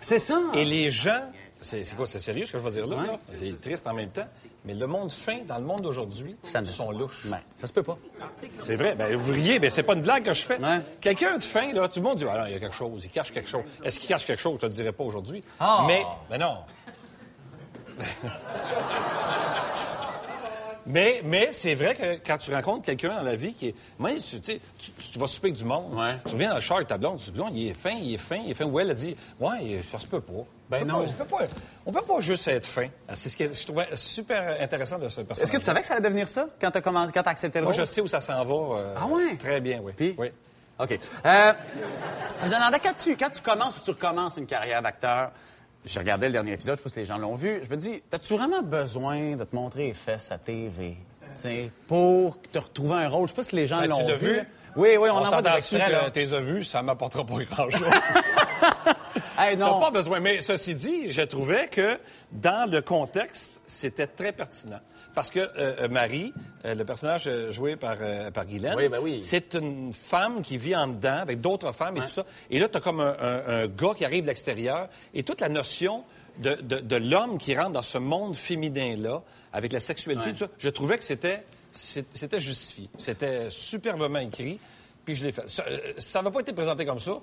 [0.00, 0.40] C'est ça.
[0.54, 1.20] Et les gens,
[1.60, 2.96] c'est quoi, c'est sérieux ce que je vais dire là?
[2.96, 3.06] Ouais.
[3.08, 3.18] là?
[3.38, 4.26] C'est triste en même temps.
[4.64, 7.26] Mais le monde fin, dans le monde d'aujourd'hui, ne- sont louches.
[7.28, 7.98] Ben, ça se peut pas.
[8.60, 8.94] C'est vrai.
[8.94, 10.60] Ben, vous riez, mais c'est pas une blague que je fais.
[10.60, 10.80] Ouais.
[11.00, 13.10] Quelqu'un de fin, là, tout le monde dit, ah il y a quelque chose, il
[13.10, 13.64] cache quelque chose.
[13.82, 14.54] Est-ce qu'il cache quelque chose?
[14.56, 15.42] Je te le dirai pas aujourd'hui.
[15.58, 15.84] Ah.
[15.88, 16.58] Mais, mais non.
[20.90, 23.74] Mais, mais c'est vrai que quand tu rencontres quelqu'un dans la vie qui est.
[23.98, 25.94] Moi, tu, tu, tu, tu vas souper avec du monde.
[25.94, 26.14] Ouais.
[26.26, 28.18] Tu reviens dans le char avec ta blonde, tu dis, il est fin, il est
[28.18, 28.64] fin, il est fin.
[28.64, 30.32] Ou elle a dit, ouais, ça se peut pas.
[30.68, 31.04] Ben non.
[31.04, 31.46] pas- peut pas-
[31.86, 32.88] on peut pas juste être fin.
[33.14, 35.42] C'est ce que je trouvais super intéressant de ce personnage.
[35.42, 37.64] Est-ce que tu savais que ça allait devenir ça quand commencé, quand t'as accepté le
[37.64, 37.80] Moi, rôle?
[37.80, 38.76] je sais où ça s'en va.
[38.78, 39.36] euh, Ah ouais?
[39.36, 39.92] Très bien, oui.
[39.96, 40.14] Puis?
[40.18, 40.28] Oui.
[40.78, 40.98] OK.
[41.26, 41.52] Euh,
[42.40, 45.30] je me demandais, quand tu, quand tu commences ou tu recommences une carrière d'acteur,
[45.84, 47.76] je regardais le dernier épisode, je sais pas si les gens l'ont vu, je me
[47.76, 50.96] dis, as-tu vraiment besoin de te montrer les fesses à TV
[51.34, 53.26] tu sais, pour te retrouver un rôle?
[53.28, 54.34] Je sais pas si les gens Ben, l'ont vu.
[54.34, 54.40] vu?
[54.76, 55.90] Oui, oui, on, On envoie des s'entend extraits.
[55.90, 56.64] là.
[56.64, 57.82] ça m'apportera pas grand-chose.
[59.38, 59.80] Hey, non.
[59.80, 60.20] pas besoin.
[60.20, 61.98] Mais ceci dit, je trouvais que
[62.30, 64.80] dans le contexte, c'était très pertinent.
[65.20, 65.50] Parce que euh,
[65.82, 66.32] euh, Marie,
[66.64, 69.20] euh, le personnage joué par, euh, par Guylaine, Oui, ben oui.
[69.22, 72.24] c'est une femme qui vit en dedans avec d'autres femmes et tout ça.
[72.48, 75.42] Et là, tu as comme un, un- un gars qui arrive de l'extérieur et toute
[75.42, 76.04] la notion
[76.38, 79.20] de, de- de l'homme qui rentre dans ce monde féminin-là,
[79.52, 80.32] avec la sexualité, Ouais.
[80.32, 82.88] tout ça, je trouvais que c'était c'était justifié.
[82.96, 84.58] C'était superbement écrit,
[85.04, 85.42] puis je l'ai fait.
[85.98, 87.18] Ça n'a pas été présenté comme ça.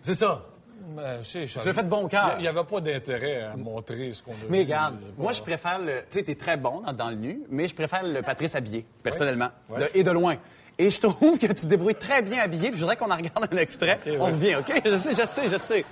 [0.00, 0.42] C'est ça.
[0.80, 2.32] Ben, Je l'ai fait de bon cœur.
[2.38, 4.64] Il n'y avait pas d'intérêt à montrer ce qu'on a Mais vu.
[4.64, 6.00] regarde, pas- moi, je préfère le.
[6.10, 8.84] Tu sais, t'es très bon dans, dans le nu, mais je préfère le Patrice habillé,
[9.02, 9.48] personnellement.
[9.68, 9.80] Ouais.
[9.80, 10.36] De- et de loin.
[10.78, 13.16] Et je trouve que tu te débrouilles très bien habillé, puis je voudrais qu'on en
[13.16, 13.98] regarde un extrait.
[14.06, 14.16] ouais.
[14.18, 14.72] On revient, OK?
[14.84, 15.84] Je sais, je sais, je sais.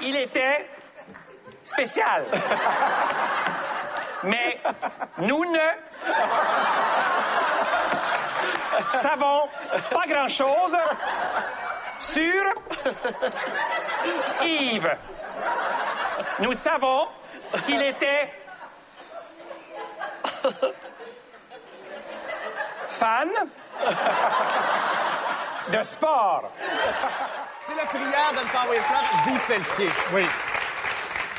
[0.00, 0.66] Il était
[1.64, 2.24] spécial.
[4.22, 4.58] Mais
[5.18, 5.58] nous ne
[9.02, 9.40] savons
[9.90, 10.76] pas grand-chose
[11.98, 12.44] sur
[14.44, 14.96] Yves.
[16.40, 17.06] Nous savons
[17.66, 18.32] qu'il était
[22.88, 23.28] fan
[25.68, 26.50] de sport.
[27.66, 28.80] C'est la prière de ne pas envoyer
[29.46, 29.90] Pelletier.
[30.12, 30.26] Oui.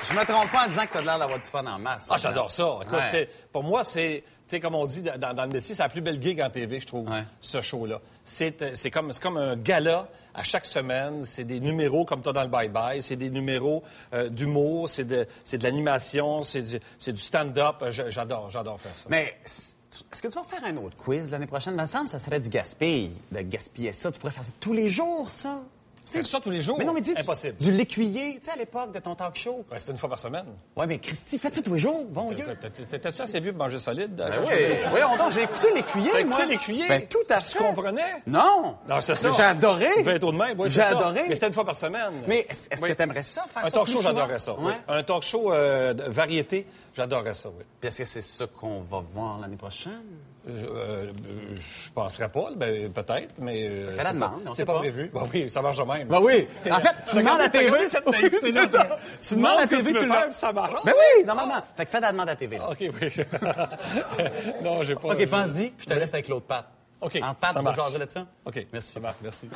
[0.07, 2.07] Je me trompe pas en disant que t'as l'air d'avoir du fun en masse.
[2.11, 2.79] Ah, j'adore ça.
[2.83, 3.29] Écoute, Ouais.
[3.51, 6.01] pour moi, c'est, tu sais, comme on dit dans, dans le métier, c'est la plus
[6.01, 7.23] belle gig en TV, je trouve, Ouais.
[7.41, 7.99] ce show-là.
[8.23, 11.25] C'est, euh, comme, comme un gala à chaque semaine.
[11.25, 13.01] C'est des numéros comme toi dans le Bye Bye.
[13.01, 14.89] C'est des numéros euh, d'humour.
[14.89, 16.43] C'est de, de l'animation.
[16.43, 17.83] C'est du, c'est du stand-up.
[17.89, 19.07] J'adore, j'adore faire ça.
[19.09, 21.75] Mais est-ce que tu vas faire un autre quiz l'année prochaine?
[21.75, 24.11] Me semble que ça serait du gaspille, de gaspiller ça.
[24.11, 25.61] Tu pourrais faire ça tous les jours, ça?
[26.05, 26.77] Faire ça tous les jours?
[26.77, 27.57] Mais non, mais dis, tu- Impossible.
[27.57, 29.65] Du l'écuyer, tu sais, à l'époque de ton talk show.
[29.71, 30.45] Ouais, C'était une fois par semaine.
[30.75, 32.05] Ouais, mais Christy, fais ça tous les jours?
[32.05, 32.45] Bon Dieu.
[32.89, 34.15] T'étais-tu assez vieux pour manger solide?
[34.15, 34.53] Ben oui,
[34.89, 36.37] voyons donc, j'ai écouté l'écuyer, T'as moi.
[36.37, 36.87] écouté l'écuyer?
[36.87, 37.57] Ben, tout à Tu fait.
[37.59, 38.21] comprenais?
[38.27, 38.77] Non.
[38.87, 39.31] Non, c'est ça.
[39.31, 39.87] J'ai adoré.
[39.97, 41.25] Tu fais un tour de même, oui, J'ai adoré.
[41.27, 42.11] Mais c'était une fois par semaine.
[42.27, 42.89] Mais est-ce Oui.
[42.89, 44.55] que t'aimerais ça, faire Un ça talk plus show, j'adorerais ça.
[44.59, 44.73] oui.
[44.87, 47.63] Un talk show euh, de variété, j'adorerais ça, oui.
[47.79, 50.03] Puis est-ce que c'est ça qu'on va voir l'année prochaine?
[50.47, 51.11] Je, euh,
[51.57, 53.67] je penserais pas, ben, peut-être, mais.
[53.67, 54.79] euh, Fais la demande, pas- on C'est pas, pas.
[54.79, 55.09] prévu.
[55.13, 56.07] Ben oui, ça marche de même.
[56.07, 56.47] Ben oui.
[56.69, 57.87] En fait, tu demandes à TV.
[57.87, 58.97] cette naïveté-là, C'est ça.
[59.29, 60.73] Tu demandes à ce que TV, tu tu veux le puis ça marche.
[60.85, 61.63] Ben oui, normalement.
[61.75, 62.57] Fait que fais la demande à TV.
[62.59, 62.69] là.
[62.69, 62.91] OK, oui.
[64.63, 65.07] non, j'ai pas.
[65.15, 66.65] OK, pense-y, puis je te laisse avec l'autre patte.
[67.01, 67.77] OK, En patte, ça tu marche.
[67.77, 68.19] jaser là-dessus?
[68.45, 68.91] OK, merci.
[68.91, 69.49] Ça marche, merci.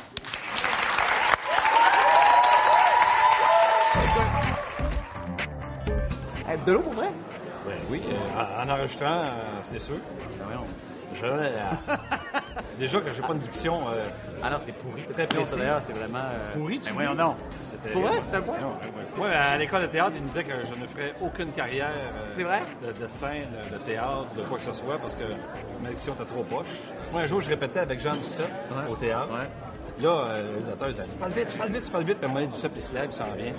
[6.66, 7.09] De l'eau pour vrai?
[7.90, 9.28] Oui, euh, en, en enregistrant, euh,
[9.62, 9.96] c'est sûr.
[11.12, 11.48] Je- euh,
[12.78, 13.80] déjà que j'ai pas une diction.
[14.42, 15.02] Ah non, c'est pourri.
[15.12, 15.58] Très précis.
[15.58, 16.20] D'ailleurs, c'est vraiment.
[16.54, 17.34] Pourri, tu ben voyons.
[17.64, 18.56] C'était- Pour vrai, c'était un point?
[19.18, 21.90] Oui, à l'école de théâtre, ils me disaient que je ne ferais aucune carrière
[22.36, 22.60] C'est vrai?
[22.82, 25.24] De, scène, de théâtre, de quoi que ce soit, parce que
[25.82, 26.68] ma diction était trop poche.
[27.12, 28.48] Moi, un jour, je répétais avec Jean Duceppe
[28.88, 29.30] au théâtre.
[30.00, 32.16] Là, le réalisateur, il disait Tu parles vite, tu parles vite, tu parles vite.
[32.18, 33.52] Puis à un moment Duceppe, il se lève, il s'en vient.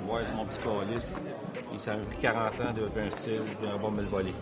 [0.00, 1.14] Me voir, c'est mon petit calice.
[1.72, 4.34] Il s'est pris 40 ans de développer un style, puis on va me le voler.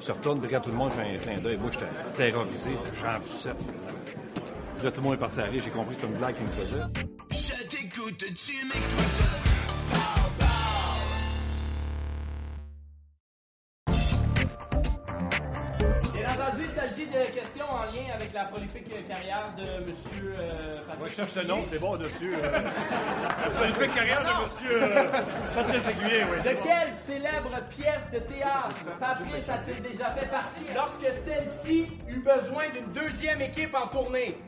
[0.00, 1.86] Je retourne, puis tout le monde fait un clin d'œil, moi, j'étais
[2.16, 3.56] terrorisé, Duceppe.
[4.76, 6.36] Puis là, tout le monde est parti à rire, j'ai compris que c'était une blague
[6.36, 6.82] qu'il me faisait.
[7.32, 10.17] Je t'écoute, tu m'écoutes.
[18.02, 19.84] Lien avec la prolifique carrière de M.
[20.38, 22.34] Euh, Patrick Moi, je cherche le nom, c'est bon dessus.
[22.34, 22.50] euh.
[22.50, 26.38] La prolifique carrière de monsieur euh, Aiguillet, oui.
[26.42, 32.64] De quelle célèbre pièce de théâtre Patrice a-t-il déjà fait partie lorsque celle-ci eut besoin
[32.74, 34.38] d'une deuxième équipe en tournée?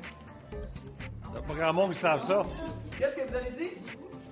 [0.52, 2.42] Il y a pas grand monde qui savent ça.
[2.98, 3.70] Qu'est-ce que vous avez dit?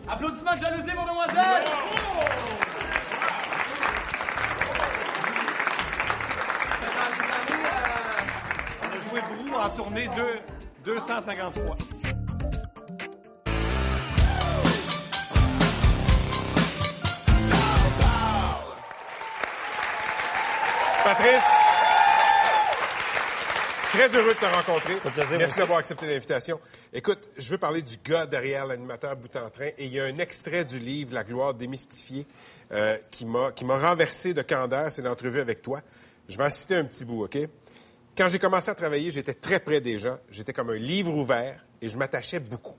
[0.08, 1.64] Applaudissements de jalousie pour demoiselle!
[1.64, 2.87] On
[9.08, 10.36] joué Brou en tournée deux,
[10.84, 11.74] 250 fois.
[21.04, 21.44] Patrice,
[23.92, 24.94] très heureux de te rencontrer.
[24.96, 26.60] plaisir, Merci d'avoir accepté l'invitation.
[26.92, 30.04] Écoute, je veux parler du gars derrière l'animateur bout en train et il y a
[30.04, 32.26] un extrait du livre La gloire démystifiée
[32.72, 34.92] euh, qui m'a qui m'a renversé de candeur.
[34.92, 35.80] C'est l'entrevue avec toi.
[36.28, 37.38] Je vais en citer un petit bout, OK?
[38.18, 40.18] Quand j'ai commencé à travailler, j'étais très près des gens.
[40.28, 42.74] J'étais comme un livre ouvert et je m'attachais beaucoup.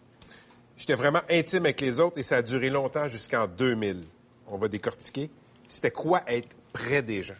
[0.75, 4.03] J'étais vraiment intime avec les autres et ça a duré longtemps jusqu'en 2000.
[4.47, 5.29] On va décortiquer.
[5.65, 7.35] C'était quoi être près des gens?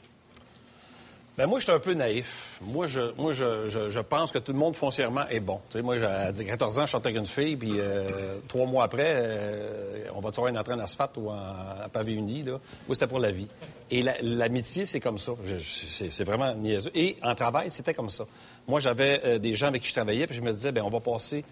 [1.40, 2.60] Ben moi, je suis un peu naïf.
[2.62, 5.62] Moi, je, moi je, je, pense que tout le monde foncièrement est bon.
[5.82, 10.04] Moi, à 14 ans, je sortais avec une fille, puis euh, trois mois après, euh,
[10.14, 12.44] on va-tu avoir une entrée en asphalte ou en, pavé uni?
[12.44, 13.48] Moi, c'était pour la vie.
[13.90, 15.32] Et la- l'amitié, c'est comme ça.
[15.62, 16.92] C'est vraiment niaiseux.
[16.94, 18.26] Et en travail, c'était comme ça.
[18.68, 20.90] Moi, j'avais euh, des gens avec qui je travaillais, puis je me disais, ben on
[20.90, 21.46] va passer,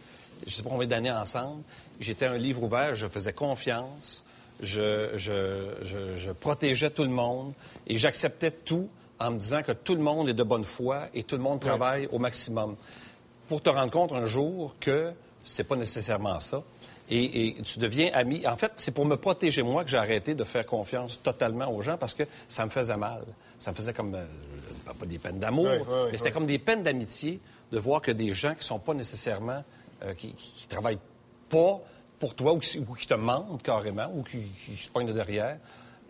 [0.46, 1.64] je sais pas combien d'années ensemble.
[2.02, 4.26] J'étais un livre ouvert, je faisais confiance,
[4.62, 7.54] je, je protégeais tout le monde
[7.88, 11.24] et j'acceptais tout en me disant que tout le monde est de bonne foi et
[11.24, 12.76] tout le monde travaille au maximum.
[13.48, 15.12] Pour te rendre compte un jour que
[15.44, 16.62] c'est pas nécessairement ça.
[17.10, 18.46] Et, et tu deviens ami.
[18.46, 21.82] En fait, c'est pour me protéger moi que j'ai arrêté de faire confiance totalement aux
[21.82, 23.24] gens parce que ça me faisait mal.
[23.60, 24.26] Ça me faisait comme euh,
[25.00, 25.70] pas des peines d'amour,
[26.12, 27.40] mais c'était comme des peines d'amitié
[27.72, 29.64] de voir que des gens qui sont pas nécessairement
[30.04, 31.00] euh, qui, qui, qui travaillent
[31.50, 31.80] pas
[32.20, 35.14] pour toi ou qui, ou qui te mentent carrément ou qui, qui se poignent de
[35.14, 35.58] derrière.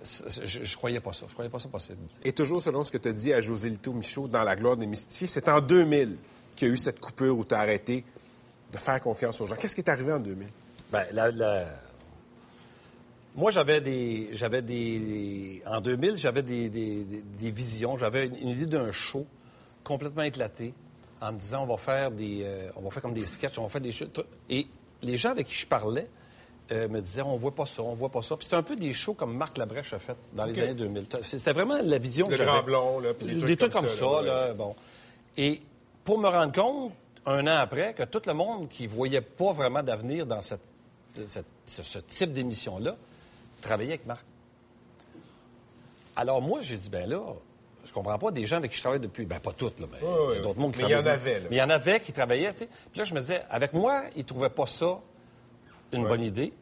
[0.03, 1.25] Je, je croyais pas ça.
[1.27, 1.97] Je croyais pas ça possible.
[2.23, 4.77] Et toujours selon ce que tu as dit à José Lito Michaud dans La gloire
[4.77, 6.17] démystifiée, c'est en 2000
[6.55, 8.03] qu'il y a eu cette coupure où tu as arrêté
[8.71, 9.55] de faire confiance aux gens.
[9.55, 10.47] Qu'est-ce qui est arrivé en 2000?
[10.91, 11.65] Ben, la- la-
[13.35, 17.97] Moi, j'avais des, j'avais des, en 2000, j'avais des, des- des- des visions.
[17.97, 19.25] J'avais une, une idée d'un show
[19.83, 20.73] complètement éclaté
[21.21, 23.63] en me disant on va faire des, euh, on va faire comme des sketchs, on
[23.63, 24.05] va faire des shows.
[24.49, 24.67] Et
[25.01, 26.07] les gens avec qui je parlais
[26.71, 28.35] euh, me disaient on voit pas ça, on voit pas ça.
[28.35, 31.05] Puis c'était un peu des shows comme Marc Labrèche a fait dans les années 2000.
[31.21, 32.51] C'était vraiment la vision Le que j'avais.
[32.51, 34.75] Grand Blond, là, puis des trucs comme ça, là, bon.
[35.37, 35.61] Et
[36.03, 36.91] pour me rendre compte,
[37.25, 40.61] un an après, que tout le monde qui voyait pas vraiment d'avenir dans cette,
[41.27, 42.95] cette- ce, ce type d'émission-là
[43.61, 44.25] travaillait avec Marc.
[46.15, 47.19] Alors moi, j'ai dit, ben là,
[47.85, 50.37] je comprends pas des gens avec qui je travaille depuis, ben pas toutes, là, mais
[50.37, 51.47] a d'autres mondes qui mais il y en avait, là.
[51.49, 52.69] Mais il y en avait qui travaillaient, tu sais.
[52.91, 54.99] Puis là, je me disais, avec moi, ils trouvaient pas ça
[55.91, 56.53] une bonne idée,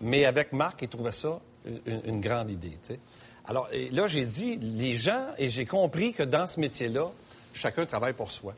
[0.00, 2.78] mais avec Marc, ils trouvaient ça une, une grande idée.
[3.46, 7.10] Alors et là, j'ai dit, les gens, et j'ai compris que dans ce métier-là,
[7.54, 8.54] chacun travaille pour soi.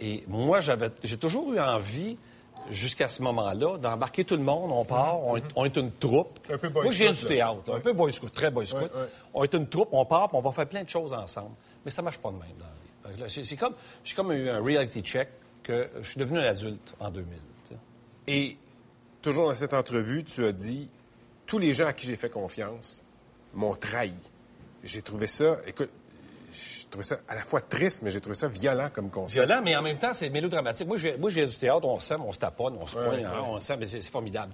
[0.00, 2.16] Et moi, j'avais, j'ai toujours eu envie,
[2.70, 6.38] jusqu'à ce moment-là, d'embarquer tout le monde, on part, on, est, on est une troupe.
[6.50, 8.82] Un peu Boy Moi, je viens du théâtre, un peu boy scout, très boy scout.
[8.82, 9.08] Ouais, ouais.
[9.34, 11.54] On est une troupe, on part, puis on va faire plein de choses ensemble.
[11.84, 13.20] Mais ça marche pas de même dans la vie.
[13.20, 13.74] Là, C'est c'est comme,
[14.04, 15.28] j'ai comme eu un reality check
[15.62, 17.34] que je suis devenu un adulte en 2000.
[17.36, 17.80] tu sais.
[18.26, 18.58] Et
[19.22, 20.90] toujours dans cette entrevue, tu as dit
[21.46, 23.02] tous les gens à qui j'ai fait confiance
[23.54, 24.12] m'ont trahi.
[24.84, 25.90] J'ai trouvé ça, écoute,
[26.52, 29.32] j'ai trouvé ça à la fois triste, mais j'ai trouvé ça violent comme concept.
[29.46, 30.86] Violent, mais en même temps, c'est mélodramatique.
[30.86, 32.96] Moi, je, viens- moi, je viens du théâtre, on s'aime, on se taponne, on se
[32.96, 33.24] Ouais, pointe, ouais.
[33.24, 34.52] hein, on s'aime, mais c'est formidable.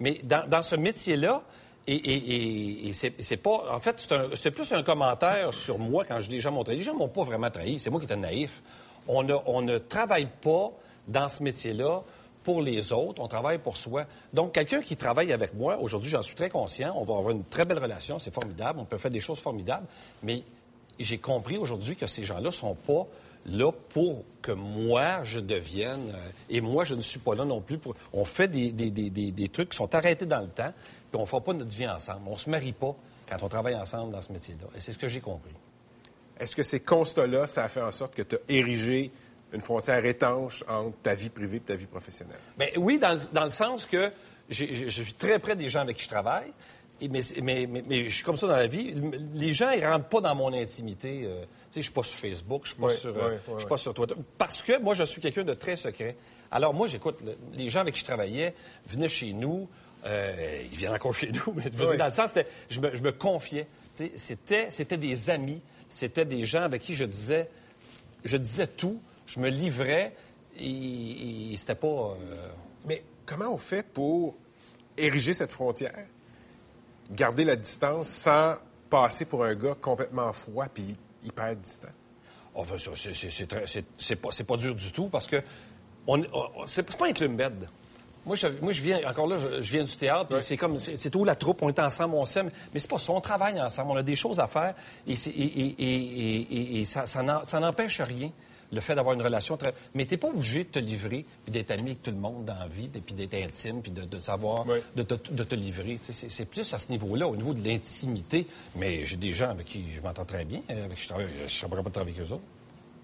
[0.00, 1.42] Mais dans, dans ce métier-là,
[1.86, 3.74] et, et- et- et c'est pas.
[3.74, 6.76] En fait, c'est plus un commentaire sur moi quand je dis les gens m'ont trahi.
[6.78, 8.62] Les gens m'ont pas vraiment trahi, c'est moi qui étais naïf.
[9.06, 10.70] On ne, on ne travaille pas
[11.08, 12.02] dans ce métier-là
[12.44, 14.04] pour les autres, on travaille pour soi.
[14.32, 17.44] Donc, quelqu'un qui travaille avec moi, aujourd'hui, j'en suis très conscient, on va avoir une
[17.44, 19.86] très belle relation, c'est formidable, on peut faire des choses formidables,
[20.22, 20.42] mais
[21.00, 23.06] j'ai compris aujourd'hui que ces gens-là sont pas
[23.46, 26.12] là pour que moi, je devienne...
[26.14, 27.94] euh, et moi, je ne suis pas là non plus pour...
[28.12, 30.72] On fait des, des- des- des- trucs qui sont arrêtés dans le temps,
[31.10, 32.20] puis on ne fera pas notre vie ensemble.
[32.26, 32.94] On se marie pas
[33.28, 34.66] quand on travaille ensemble dans ce métier-là.
[34.76, 35.52] Et c'est ce que j'ai compris.
[36.40, 39.10] Est-ce que ces constats-là, ça a fait en sorte que tu as érigé
[39.54, 42.36] une frontière étanche entre ta vie privée et ta vie professionnelle?
[42.58, 44.10] Ben oui, dans, le- dans le sens que
[44.50, 46.52] je suis très près des gens avec qui je travaille,
[47.00, 48.94] et mais, mais, mais- mais je suis comme ça dans la vie.
[49.34, 51.22] Les gens, ils rentrent pas dans mon intimité.
[51.24, 53.64] euh, je suis pas sur Facebook, je euh, je suis ouais.
[53.68, 56.16] pas sur Twitter, parce que moi, je suis quelqu'un de très secret.
[56.50, 58.54] Alors moi, j'écoute, le- les gens avec qui je travaillais
[58.86, 59.68] venaient chez nous,
[60.06, 63.10] euh, ils viennent encore chez nous, mais dans le sens, c'était- je me, je me
[63.12, 63.66] confiais.
[64.16, 67.48] C'était, c'était des amis, c'était des gens avec qui je disais,
[68.24, 70.14] je disais tout, je me livrais,
[70.58, 71.86] et, et c'était pas.
[71.88, 72.14] euh,
[72.86, 74.34] Mais comment on fait pour
[74.96, 76.06] ériger cette frontière,
[77.10, 78.54] garder la distance sans
[78.90, 81.88] passer pour un gars complètement froid puis hyper distant?
[82.56, 85.42] Ben, ça, c'est- pas, pas dur du tout parce que
[86.06, 87.68] on, on- c'est pas un club med.
[88.26, 91.10] Moi je, moi, je viens, encore là, je, je viens du théâtre, c'est comme, c'est
[91.10, 93.90] tout la troupe, on est ensemble, on s'aime, mais c'est pas ça, on travaille ensemble,
[93.90, 94.74] on a des choses à faire,
[95.06, 95.14] et,
[96.86, 98.30] ça, ça n'empêche rien,
[98.74, 99.72] le fait d'avoir une relation très...
[99.94, 102.58] Mais t'es pas obligé de te livrer, puis d'être ami avec tout le monde dans
[102.58, 106.44] la vie, puis d'être intime, puis de, de savoir, de, te- de te livrer, c'est
[106.44, 110.00] plus à ce niveau-là, au niveau de l'intimité, mais j'ai des gens avec qui je
[110.02, 112.42] m'entends très bien, avec qui je travaille, je ne pas travailler avec eux autres.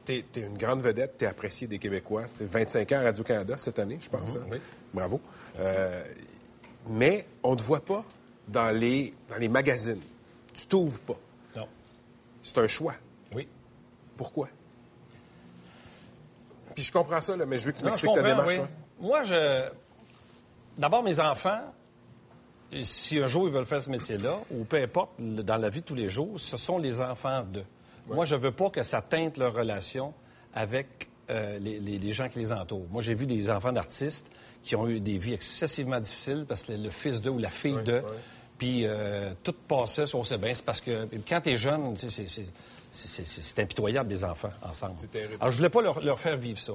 [0.04, 2.24] T'es es une grande vedette, t'es apprécié des Québécois.
[2.33, 4.35] T'sais, 25 ans à Radio-Canada cette année, je pense.
[4.35, 4.46] Mhm, hein?
[4.52, 4.59] oui.
[4.94, 5.20] Bravo.
[5.61, 6.02] Euh,
[6.88, 8.04] mais on ne te voit pas
[8.48, 10.00] dans les, dans les magazines.
[10.54, 11.18] Tu t'ouvres pas.
[11.56, 11.68] Non.
[12.42, 12.94] C'est un choix.
[13.35, 13.46] Oui.
[14.16, 14.48] Pourquoi?
[16.80, 18.52] Puis je comprends ça, là, mais je veux que tu m'expliques ta démarche.
[18.54, 18.58] oui.
[18.62, 19.06] ouais.
[19.08, 19.68] Moi, je.
[20.78, 21.60] D'abord, mes enfants,
[22.82, 25.84] si un jour ils veulent faire ce métier-là, ou peu importe, dans la vie de
[25.86, 27.64] tous les jours, ce sont les enfants d'eux.
[28.08, 30.14] Moi, je veux pas que ça teinte leur relation
[30.54, 32.86] avec euh, les, les- les gens qui les entourent.
[32.90, 34.30] Moi, j'ai vu des enfants d'artistes
[34.62, 37.76] qui ont eu des vies excessivement difficiles parce que le fils d'eux ou la fille
[37.84, 38.02] d'eux,
[38.58, 40.54] puis euh, tout passait sur c'est bien.
[40.54, 42.46] C'est parce que quand tu es jeune, tu sais, c'est-
[42.92, 44.94] c'est- impitoyable, les enfants, ensemble.
[45.40, 46.72] Alors, je voulais pas leur, leur faire vivre ça.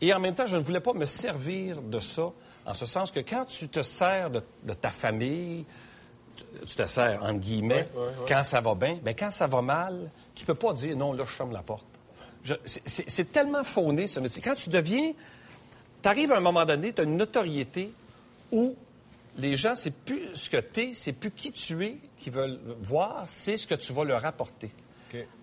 [0.00, 2.30] Et en même temps, je ne voulais pas me servir de ça,
[2.66, 5.64] en ce sens que quand tu te sers de, de ta famille,
[6.36, 8.12] tu, tu te sers, entre guillemets, Ouais, ouais, ouais.
[8.28, 11.24] quand ça va bien, bien, quand ça va mal, tu peux pas dire non, là,
[11.26, 11.86] je ferme la porte.
[12.64, 14.40] C'est- tellement fauné, ce métier.
[14.40, 15.12] Quand tu deviens.
[16.00, 17.92] Tu arrives à un moment donné, tu as une notoriété
[18.52, 18.76] où
[19.36, 22.60] les gens, c'est plus ce que tu es, c'est plus qui tu es qui veulent
[22.80, 24.70] voir, c'est ce que tu vas leur apporter.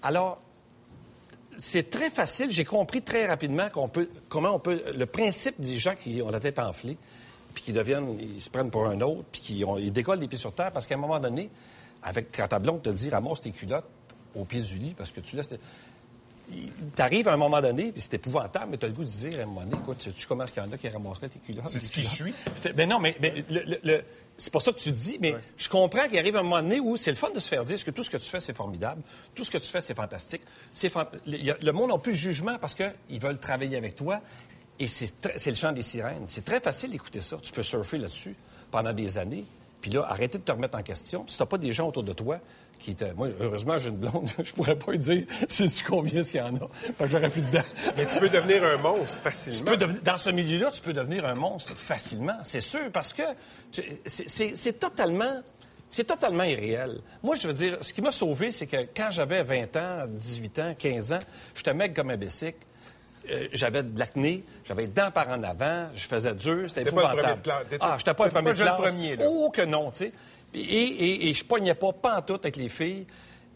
[0.01, 0.41] Alors,
[1.57, 2.51] c'est très facile.
[2.51, 3.69] J'ai compris très rapidement
[4.29, 6.97] comment on peut, le principe des gens qui ont la tête enflée,
[7.53, 10.27] puis qui deviennent, ils se prennent pour un autre, puis qui ont, ils décollent les
[10.27, 11.49] pieds sur terre, parce qu'à un moment donné,
[12.03, 13.85] avec ta blonde te dit ramasse tes culottes
[14.35, 15.47] au pied du lit, parce que tu laisses.
[15.49, 15.59] tes-
[16.95, 19.39] T'arrives à un moment donné, puis c'est épouvantable, mais tu as le goût de dire
[19.39, 21.39] à un moment donné, écoute, sais-tu comment est-ce qu'il y en a qui ramasseraient tes
[21.39, 21.71] culottes?
[21.71, 22.33] Tes qui je suis?
[22.53, 24.03] C'est- Ben non, mais, mais le- le- le-
[24.37, 26.97] c'est pas ça que tu dis, mais je comprends qu'il arrive un moment donné où
[26.97, 29.01] c'est le fun de se faire dire que tout ce que tu fais, c'est formidable,
[29.33, 30.41] tout ce que tu fais, c'est fantastique.
[30.73, 34.21] C'est fan- le, monde n'a plus de jugement parce qu'ils veulent travailler avec toi,
[34.77, 36.25] et c'est c'est le chant des sirènes.
[36.27, 37.37] C'est très facile d'écouter ça.
[37.41, 38.35] Tu peux surfer là-dessus
[38.71, 39.45] pendant des années,
[39.81, 41.23] puis là, arrêter de te remettre en question.
[41.27, 42.39] Si t'as pas des gens autour de toi
[42.79, 43.05] qui te...
[43.13, 46.43] Moi, heureusement, j'ai une blonde, je pourrais pas lui dire c'est tu combien s'il y
[46.43, 47.63] en a, parce que j'aurais plus dedans.
[47.97, 49.57] Mais tu peux devenir un monstre facilement.
[49.59, 53.13] Tu peux devenir- dans ce milieu-là, tu peux devenir un monstre facilement, c'est sûr, parce
[53.13, 53.23] que
[53.71, 55.41] tu- c'est- totalement,
[55.89, 56.99] c'est totalement irréel.
[57.23, 60.59] Moi, je veux dire, ce qui m'a sauvé, c'est que quand j'avais 20 ans, 18
[60.59, 61.19] ans, 15 ans,
[61.55, 62.55] j'étais mec comme un bessic.
[63.31, 66.95] Euh, j'avais de l'acné, j'avais les dents par en avant, je faisais dur, c'était T'étais
[66.95, 67.41] pas le épouvantable.
[67.41, 67.79] premier de classe.
[67.81, 68.91] Ah, j'étais pas le premier pas de le jeune classe.
[68.91, 69.25] premier, là.
[69.27, 70.13] Oh que non, tu sais.
[70.55, 73.05] Et, et, et je pognais pas pantoute avec les filles.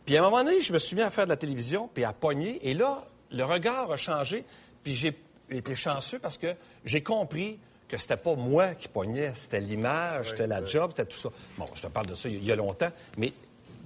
[0.06, 2.04] Puis à un moment donné, je me suis mis à faire de la télévision, puis
[2.04, 2.60] à pogner.
[2.70, 4.44] Et là, le regard a changé.
[4.84, 5.16] Puis j'ai
[5.50, 6.54] été chanceux parce que
[6.86, 11.18] j'ai compris que c'était pas moi qui pognais, c'était l'image, c'était la job, c'était tout
[11.18, 11.30] ça.
[11.58, 13.34] Bon, je te parle de ça il y a longtemps, mais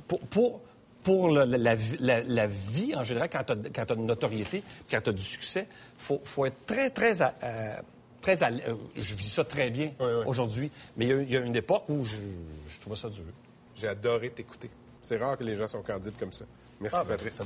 [0.07, 0.61] pour, pour,
[1.03, 5.09] pour la, la- la- la vie en général, quand tu as, une notoriété, quand tu
[5.09, 5.67] as du succès,
[5.99, 7.21] il faut, faut être très, très...
[7.21, 7.75] à- euh,
[8.23, 9.91] très à euh, je vis ça très bien
[10.25, 12.15] aujourd'hui, mais il y, a, il y a une époque où je,
[12.67, 13.25] je trouvais ça dur.
[13.75, 14.69] J'ai adoré t'écouter.
[15.01, 16.45] C'est rare que les gens sont candides comme ça.
[16.81, 17.35] Merci, Ah, ben, Patrice.
[17.35, 17.45] ça.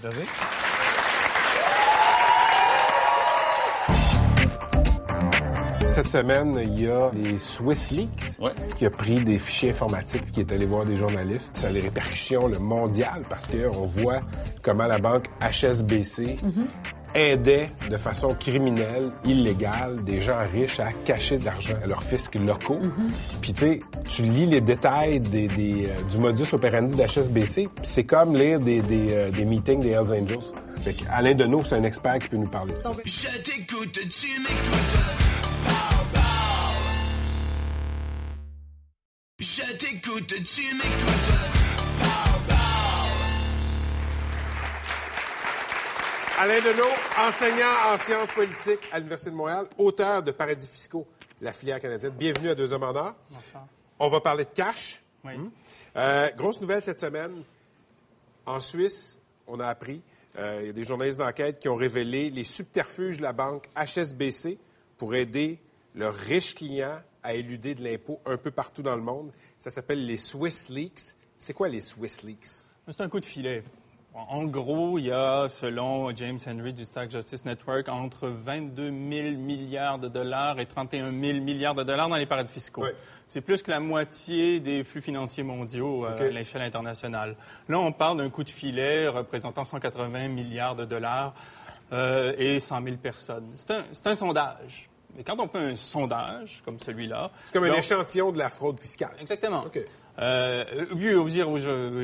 [5.87, 8.37] Cette semaine, il y a les Swiss Leaks
[8.77, 11.57] qui a pris des fichiers informatiques et qui est allé voir des journalistes.
[11.57, 14.19] Ça a des répercussions le mondial parce qu'on voit
[14.61, 16.37] comment la banque HSBC
[17.15, 22.35] aidait de façon criminelle, illégale, des gens riches à cacher de l'argent à leurs fiscs
[22.35, 22.79] locaux.
[23.41, 27.85] Puis tu sais, tu lis les détails des, des, euh, du modus operandi d'HSBC, puis
[27.85, 30.51] c'est comme lire des, des, euh, des meetings des Hells Angels.
[30.83, 32.91] Fait Alain Deneau, c'est un expert qui peut nous parler de ça.
[33.05, 34.97] Je t'écoute, tu m'écoutes.
[39.39, 41.66] Je t'écoute, tu m'écoutes.
[46.39, 46.85] Alain Deneau,
[47.17, 51.07] enseignant en sciences politiques à l'Université de Montréal, auteur de Paradis fiscaux,
[51.41, 52.13] la filière canadienne.
[52.13, 53.15] Bienvenue à Deux Hommes en Or.
[53.97, 55.01] On va parler de cash.
[55.25, 55.35] Oui.
[55.35, 55.49] Hmm?
[55.95, 57.31] Euh, grosse nouvelle cette semaine.
[58.45, 60.03] En Suisse, on a appris,
[60.37, 63.65] euh, il y a des journalistes d'enquête qui ont révélé les subterfuges de la banque
[63.75, 64.59] HSBC
[64.99, 65.59] pour aider
[65.95, 69.31] leurs riches clients à éluder de l'impôt un peu partout dans le monde.
[69.57, 71.15] Ça s'appelle les Swiss Leaks.
[71.39, 72.63] C'est quoi les Swiss Leaks?
[72.87, 73.63] C'est un coup de filet.
[74.17, 78.93] En gros, il y a, selon James Henry du Stack Justice Network, entre 22 000
[79.37, 82.83] milliards de dollars et 31 000 milliards de dollars dans les paradis fiscaux.
[83.27, 87.35] C'est plus que la moitié des flux financiers mondiaux euh, à l'échelle internationale.
[87.69, 91.35] Là, on parle d'un coup de filet représentant 180 milliards de dollars
[91.93, 93.51] euh, et 100 000 personnes.
[93.55, 94.89] C'est un, sondage.
[95.15, 97.29] Mais quand on fait un sondage comme celui-là...
[97.45, 99.15] C'est comme un échantillon de la fraude fiscale.
[99.21, 99.65] Exactement.
[100.19, 100.63] Euh,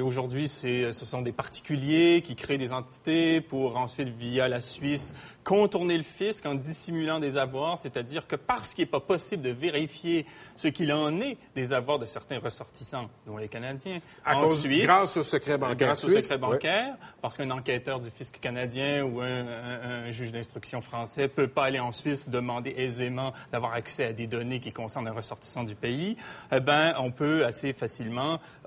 [0.04, 5.98] aujourd'hui, ce sont des particuliers qui créent des entités pour ensuite, via la Suisse, contourner
[5.98, 10.26] le fisc en dissimulant des avoirs, c'est-à-dire que parce qu'il n'est pas possible de vérifier
[10.56, 14.62] ce qu'il en est des avoirs de certains ressortissants, dont les Canadiens, À en cause-
[14.62, 19.04] Suisse, grâce au secret bancaire grâce au secret bancaire, parce qu'un enquêteur du fisc canadien
[19.04, 23.74] ou un, un- un juge d'instruction français peut pas aller en Suisse demander aisément d'avoir
[23.74, 26.16] accès à des données qui concernent un ressortissant du pays,
[26.54, 28.03] eh ben, on peut assez facilement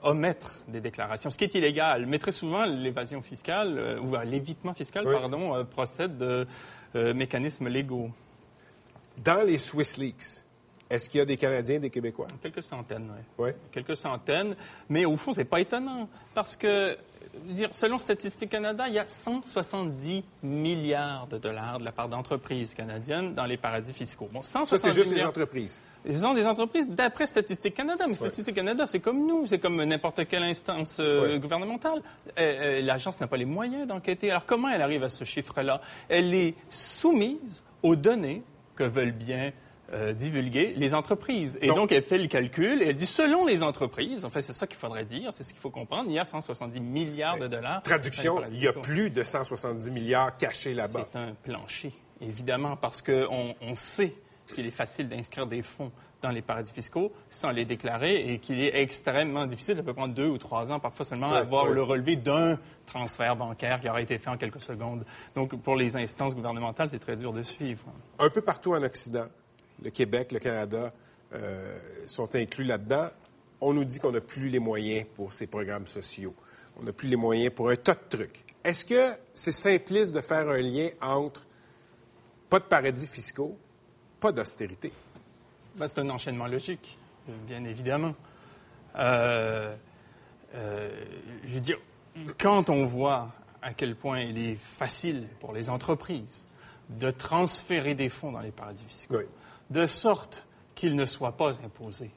[0.03, 2.07] omettre des déclarations, ce qui est illégal.
[2.07, 5.15] Mais très souvent, l'évasion fiscale, euh, ou euh, l'évitement fiscal, Oui.
[5.19, 6.47] pardon, euh, procède de
[6.95, 8.11] mécanismes légaux.
[9.23, 10.47] Dans les Swiss Leaks,
[10.89, 12.29] est-ce qu'il y a des Canadiens et des Québécois?
[12.41, 13.45] Quelques centaines, oui.
[13.45, 13.57] Ouais.
[13.71, 14.57] Quelques centaines.
[14.89, 16.09] Mais au fond, c'est pas étonnant.
[16.33, 16.97] Parce que,
[17.45, 22.75] dire, selon Statistique Canada, il y a 170 milliards de dollars de la part d'entreprises
[22.75, 24.29] canadiennes dans les paradis fiscaux.
[24.33, 25.81] Bon, Ça, 170 c'est juste les milliards- entreprises.
[26.09, 28.07] Ce sont des entreprises d'après Statistique Canada.
[28.07, 29.47] Mais Statistique Canada, c'est comme nous.
[29.47, 32.01] C'est comme n'importe quelle instance euh, gouvernementale.
[32.39, 34.31] Euh, euh, L'agence n'a pas les moyens d'enquêter.
[34.31, 35.81] Alors, comment elle arrive à ce chiffre-là?
[36.09, 38.43] Elle est soumise aux données
[38.77, 39.53] que veulent bien
[39.93, 41.59] euh, divulguer les entreprises.
[41.63, 44.43] Et Donc- donc, elle fait le calcul et elle dit, selon les entreprises, en fait,
[44.43, 47.39] c'est ça qu'il faudrait dire, c'est ce qu'il faut comprendre, il y a 170 milliards
[47.39, 47.83] de dollars.
[47.83, 51.09] Traduction, il y a plus de 170 milliards cachés là-bas.
[51.13, 54.13] C'est un plancher, évidemment, parce qu'on on sait
[54.49, 58.61] qu'il est facile d'inscrire des fonds dans les paradis fiscaux sans les déclarer et qu'il
[58.61, 61.75] est extrêmement difficile, ça peut prendre deux ou trois ans parfois seulement, à avoir ouais.
[61.75, 65.05] le relevé d'un transfert bancaire qui aurait été fait en quelques secondes.
[65.35, 67.85] Donc, pour les instances gouvernementales, c'est très dur de suivre.
[68.19, 69.27] Un peu partout en Occident,
[69.83, 70.93] le Québec, le Canada
[71.35, 73.09] euh, sont inclus là-dedans.
[73.61, 76.35] On nous dit qu'on n'a plus les moyens pour ces programmes sociaux.
[76.79, 78.45] On n'a plus les moyens pour un tas de trucs.
[78.65, 81.47] Est-ce que c'est simpliste de faire un lien entre
[82.51, 83.57] pas de paradis fiscaux,
[84.21, 84.93] pas d'austérité?
[85.77, 86.99] Ben, c'est un enchaînement logique,
[87.47, 88.15] bien évidemment.
[88.99, 89.75] Euh,
[90.55, 91.05] euh,
[91.45, 91.79] je veux dire,
[92.39, 96.47] quand on voit à quel point il est facile pour les entreprises
[96.89, 99.19] de transférer des fonds dans les paradis fiscaux,
[99.71, 102.11] de sorte qu'ils ne soient pas imposés,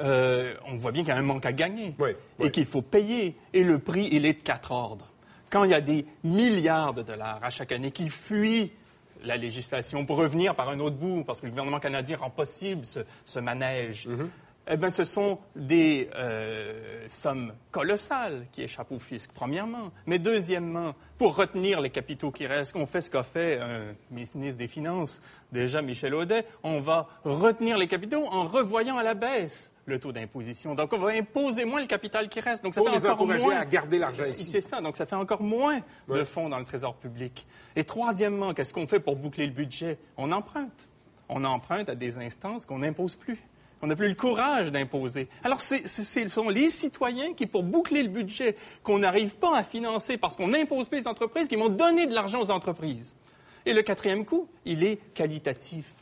[0.00, 1.94] euh, on voit bien qu'il y a un manque à gagner
[2.40, 3.36] et qu'il faut payer.
[3.52, 5.10] Et le prix, il est de quatre ordres.
[5.50, 8.72] Quand il y a des milliards de dollars à chaque année qui fuient
[9.22, 12.84] la législation pour revenir par un autre bout, parce que le gouvernement canadien rend possible
[12.84, 14.08] ce, ce manège.
[14.66, 19.90] Eh bien, ce sont des euh, sommes colossales qui échappent au fisc, premièrement.
[20.06, 24.56] Mais deuxièmement, pour retenir les capitaux qui restent, on fait ce qu'a fait un ministre
[24.56, 25.20] des Finances,
[25.52, 30.12] déjà Michel Audet, on va retenir les capitaux en revoyant à la baisse le taux
[30.12, 30.74] d'imposition.
[30.74, 32.64] Donc, on va imposer moins le capital qui reste.
[32.64, 33.56] Donc, ça Pour fait les encore encourager moins...
[33.58, 34.44] à garder l'argent ici.
[34.44, 34.80] C'est ça.
[34.80, 36.20] Donc, ça fait encore moins Ouais.
[36.20, 37.46] de fonds dans le trésor public.
[37.76, 39.98] Et troisièmement, qu'est-ce qu'on fait pour boucler le budget?
[40.16, 40.88] On emprunte.
[41.28, 43.38] On emprunte à des instances qu'on n'impose plus.
[43.82, 45.28] On n'a plus le courage d'imposer.
[45.42, 50.16] Alors, ce sont les citoyens qui, pour boucler le budget qu'on n'arrive pas à financer
[50.16, 53.14] parce qu'on n'impose plus les entreprises, qui vont donner de l'argent aux entreprises.
[53.66, 55.92] Et le quatrième coup, il est qualitatif.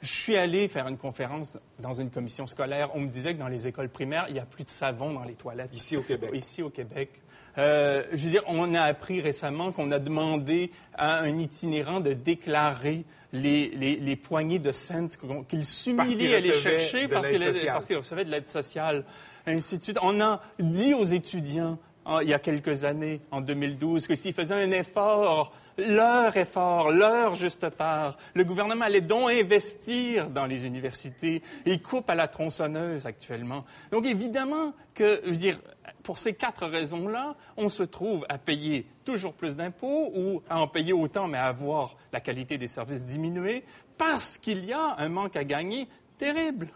[0.00, 2.90] Je suis allé faire une conférence dans une commission scolaire.
[2.94, 5.22] On me disait que dans les écoles primaires, il n'y a plus de savon dans
[5.22, 5.70] les toilettes.
[5.72, 6.30] Ici au Québec.
[6.34, 7.22] Ici au Québec.
[7.58, 12.12] Euh, je veux dire, on a appris récemment qu'on a demandé à un itinérant de
[12.12, 15.06] déclarer les, les, les poignées de cents
[15.48, 17.38] qu'il s'humiliait à les chercher parce qu'il
[17.86, 19.04] qu'il recevait de l'aide sociale,
[19.46, 19.98] ainsi de suite.
[20.02, 24.34] On a dit aux étudiants en- il y a quelques années, en 2012, que s'ils
[24.34, 30.66] faisaient un effort, leur effort, leur juste part, le gouvernement allait donc investir dans les
[30.66, 31.42] universités.
[31.64, 33.64] Il coupe à la tronçonneuse actuellement.
[33.92, 35.58] Donc évidemment que, je veux dire,
[36.02, 40.68] pour ces quatre raisons-là, on se trouve à payer toujours plus d'impôts ou à en
[40.68, 43.64] payer autant, mais à voir la qualité des services diminuer
[43.96, 45.88] parce qu'il y a un manque à gagner
[46.18, 46.68] terrible.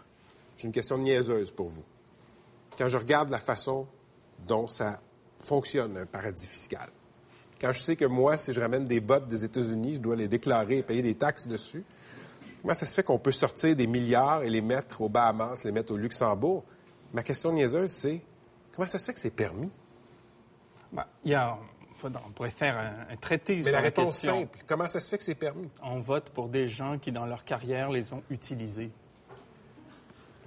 [0.57, 1.83] J'ai une question niaiseuse pour vous.
[2.77, 3.87] Quand je regarde la façon
[4.47, 4.99] dont ça
[5.37, 6.89] fonctionne, un paradis fiscal,
[7.59, 10.27] quand je sais que moi, si je ramène des bottes des États-Unis, je dois les
[10.27, 11.83] déclarer et payer des taxes dessus,
[12.61, 15.71] comment ça se fait qu'on peut sortir des milliards et les mettre aux Bahamas, les
[15.71, 16.63] mettre au Luxembourg?
[17.13, 18.21] Ma question niaiseuse, c'est
[18.77, 19.71] comment ça se fait que c'est permis?
[21.25, 21.57] Il y a,
[22.03, 24.41] on pourrait faire un, un traité Mais sur la la réponse question.
[24.41, 25.67] simple, comment ça se fait que c'est permis?
[25.83, 28.91] On vote pour des gens qui, dans leur carrière, les ont utilisés.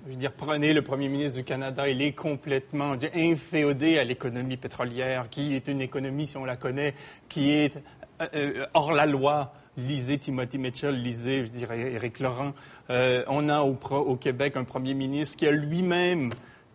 [0.07, 4.05] Je veux dire, prenez le premier ministre du Canada, il est complètement dire, inféodé à
[4.05, 6.95] l'économie pétrolière, qui est une économie, si on la connaît,
[7.29, 7.77] qui est
[8.23, 9.53] euh, euh, hors la loi?
[9.77, 12.55] Lisez Timothy Mitchell, lisez, je dirais, Éric Laurent.
[12.91, 16.31] Euh, on a au, au Québec un premier ministre qui a lui-même,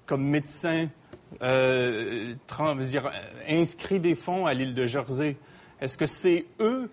[0.06, 0.90] comme médecin,
[1.42, 2.36] euh,
[2.82, 3.12] dire, euh,
[3.62, 5.38] inscrit des fonds à l'île de Jersey.
[5.82, 6.90] Est-ce que c'est eux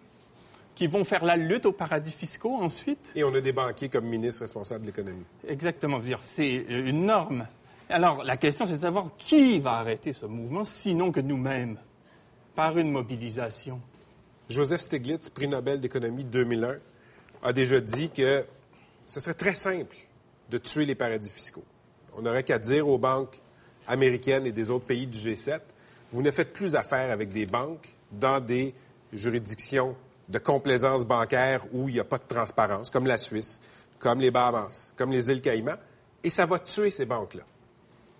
[0.74, 3.12] qui vont faire la lutte aux paradis fiscaux ensuite?
[3.14, 5.24] Et on a des banquiers comme ministres responsables de l'économie.
[5.46, 6.00] Exactement.
[6.20, 7.46] C'est une norme.
[7.88, 11.76] Alors, la question, c'est de savoir qui va arrêter ce mouvement, sinon que nous-mêmes,
[12.54, 13.80] par une mobilisation.
[14.48, 16.78] Joseph Stiglitz, prix Nobel d'économie 2001,
[17.42, 18.46] a déjà dit que
[19.04, 19.96] ce serait très simple
[20.50, 21.64] de tuer les paradis fiscaux.
[22.16, 23.41] On n'aurait qu'à dire aux banques
[23.86, 25.60] américaines et des autres pays du G7,
[26.12, 28.74] vous ne faites plus affaire avec des banques dans des
[29.12, 29.96] juridictions
[30.28, 33.60] de complaisance bancaire où il n'y a pas de transparence, comme la Suisse,
[33.98, 35.78] comme les Bahamas, comme les îles Caïmans,
[36.24, 37.42] et ça va tuer ces banques-là.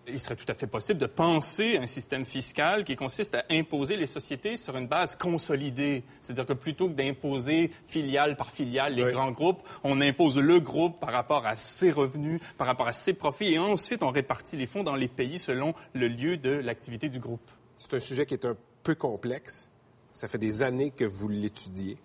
[0.09, 3.97] Il serait tout à fait possible de penser un système fiscal qui consiste à imposer
[3.97, 6.03] les sociétés sur une base consolidée.
[6.21, 10.99] C'est-à-dire que plutôt que d'imposer filiale par filiale les grands groupes, on impose le groupe
[10.99, 14.67] par rapport à ses revenus, par rapport à ses profits, et ensuite on répartit les
[14.67, 17.49] fonds dans les pays selon le lieu de l'activité du groupe.
[17.77, 19.71] C'est un sujet qui est un peu complexe.
[20.11, 21.97] Ça fait des années que vous l'étudiez.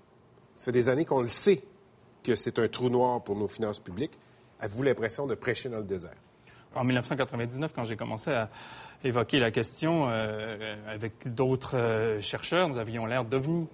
[0.56, 1.64] Ça fait des années qu'on le sait
[2.24, 4.20] que c'est un trou noir pour nos finances publiques.
[4.60, 6.16] Avez-vous l'impression de prêcher dans le désert?
[6.78, 8.50] En 1999, quand j'ai commencé à
[9.04, 13.68] évoquer la question euh, avec d'autres euh, chercheurs, nous avions l'air d'ovnis.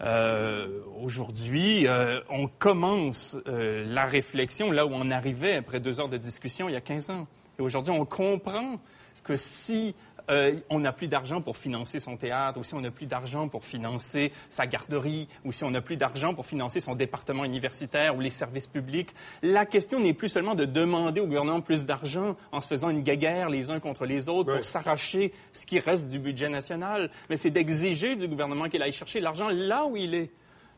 [0.00, 6.08] Euh, Aujourd'hui, euh, on commence euh, la réflexion là où on arrivait après deux heures
[6.08, 7.26] de discussion il y a 15 ans.
[7.58, 8.80] Et aujourd'hui, on comprend
[9.22, 9.94] que si
[10.30, 13.48] euh, on n'a plus d'argent pour financer son théâtre, ou si on n'a plus d'argent
[13.48, 18.16] pour financer sa garderie, ou si on n'a plus d'argent pour financer son département universitaire
[18.16, 22.36] ou les services publics, la question n'est plus seulement de demander au gouvernement plus d'argent
[22.52, 26.08] en se faisant une guéguerre les uns contre les autres pour s'arracher ce qui reste
[26.08, 30.14] du budget national, mais c'est d'exiger du gouvernement qu'il aille chercher l'argent là où il
[30.14, 30.30] est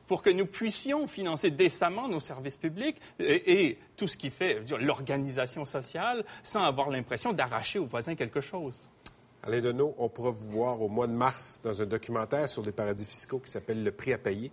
[0.07, 4.63] pour que nous puissions financer décemment nos services publics et, et tout ce qui fait
[4.79, 8.89] l'organisation sociale sans avoir l'impression d'arracher aux voisins quelque chose.
[9.47, 12.73] Alain Deneau, on pourra vous voir au mois de mars dans un documentaire sur les
[12.73, 14.51] paradis fiscaux qui s'appelle Le prix à payer.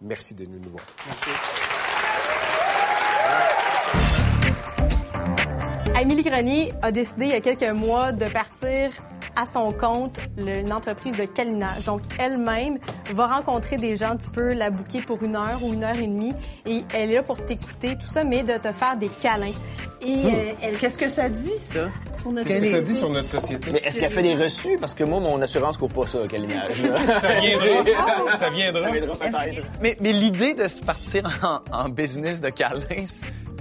[0.00, 0.84] Merci d'être venu nous voir.
[5.96, 8.92] Amélie Grenier a décidé il y a quelques mois de partir
[9.36, 11.84] à son compte le- une entreprise de câlinage.
[11.84, 12.78] Donc, elle-même
[13.14, 14.16] va rencontrer des gens.
[14.16, 16.32] Tu peux la booker pour une heure ou une heure et demie.
[16.66, 19.52] Et elle est là pour t'écouter, tout ça, mais de te faire des câlins.
[20.02, 20.78] Et euh, elle...
[20.78, 21.88] Qu'est-ce que ça dit, ça?
[22.20, 22.92] Sur notre Qu'est-ce que ça société.
[22.92, 23.70] dit sur notre société?
[23.72, 24.76] Mais est-ce qu'elle fait des reçus?
[24.80, 26.82] Parce que moi, mon assurance couvre pas ça, image.
[27.20, 28.36] Ça viendra.
[28.38, 28.82] Ça viendra.
[28.82, 29.68] Ça viendra peut-être.
[29.80, 31.28] Mais, mais l'idée de se partir
[31.72, 33.04] en, en business de câlins,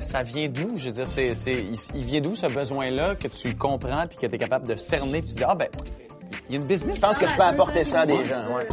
[0.05, 0.77] ça vient d'où?
[0.77, 4.27] Je veux dire, c'est, il, il vient d'où ce besoin-là que tu comprends puis que
[4.27, 5.67] tu es capable de cerner puis tu dis, ah ben,
[6.47, 6.95] il y a une business.
[6.97, 8.67] Je pense que je peux apporter ça à des gens, ouais.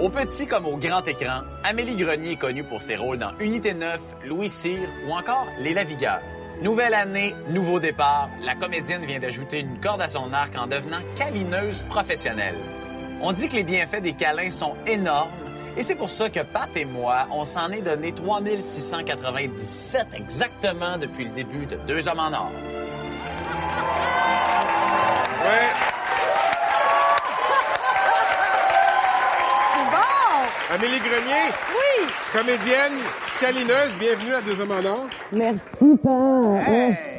[0.00, 3.72] Au petit comme au grand écran, Amélie Grenier est connue pour ses rôles dans Unité
[3.72, 6.20] 9, Louis Cyr ou encore Les Lavigueurs.
[6.62, 8.30] Nouvelle année, nouveau départ.
[8.40, 12.54] La comédienne vient d'ajouter une corde à son arc en devenant câlineuse professionnelle.
[13.20, 15.32] On dit que les bienfaits des câlins sont énormes
[15.76, 21.24] et c'est pour ça que Pat et moi, on s'en est donné 3697 exactement depuis
[21.24, 22.52] le début de Deux hommes en or.
[29.74, 30.61] C'est bon!
[30.72, 31.52] Amélie Grenier.
[31.70, 32.06] Oui!
[32.32, 32.92] Comédienne,
[33.38, 35.06] câlineuse, bienvenue à Deux hommes en or.
[35.30, 35.60] Merci,
[36.02, 36.64] Père.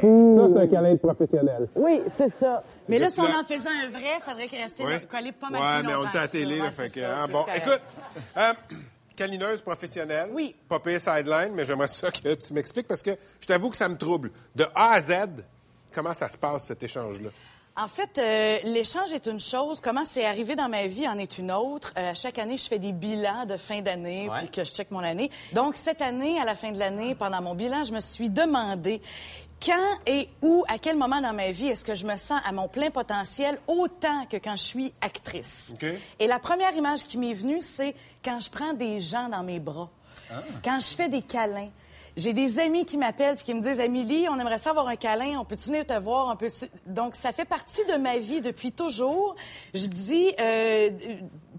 [0.01, 1.67] Ça, c'est un câlin professionnel.
[1.75, 2.63] Oui, c'est ça.
[2.89, 5.01] Mais là, si on en faisait un vrai, il faudrait qu'il restait Ouais.
[5.01, 6.63] collé pas mal Ouais, plus mais on était à la télé, ça.
[6.63, 7.81] là, Ouais, fait que, ça, hein, plus bon, écoute,
[8.37, 8.53] euh,
[9.15, 10.29] câlineuse professionnelle.
[10.31, 10.55] Oui.
[10.67, 13.87] Pas payé sideline, mais j'aimerais ça que tu m'expliques parce que je t'avoue que ça
[13.87, 14.31] me trouble.
[14.55, 15.13] De A à Z,
[15.93, 17.29] comment ça se passe, cet échange-là?
[17.75, 19.79] En fait, euh, l'échange est une chose.
[19.81, 21.91] Comment c'est arrivé dans ma vie en est une autre.
[21.97, 24.99] Euh, chaque année, je fais des bilans de fin d'année, puis que je check mon
[24.99, 25.31] année.
[25.53, 29.01] Donc, cette année, à la fin de l'année, pendant mon bilan, je me suis demandé
[29.65, 32.51] quand et où, à quel moment dans ma vie est-ce que je me sens à
[32.51, 35.75] mon plein potentiel autant que quand je suis actrice.
[36.19, 39.59] Et la première image qui m'est venue, c'est quand je prends des gens dans mes
[39.59, 39.89] bras,
[40.63, 41.69] quand je fais des câlins.
[42.15, 44.95] J'ai des amis qui m'appellent et qui me disent Amélie, on aimerait ça avoir un
[44.95, 46.51] câlin, on peut-tu venir te voir, on peut
[46.85, 49.35] Donc ça fait partie de ma vie depuis toujours.
[49.73, 50.89] Je dis euh,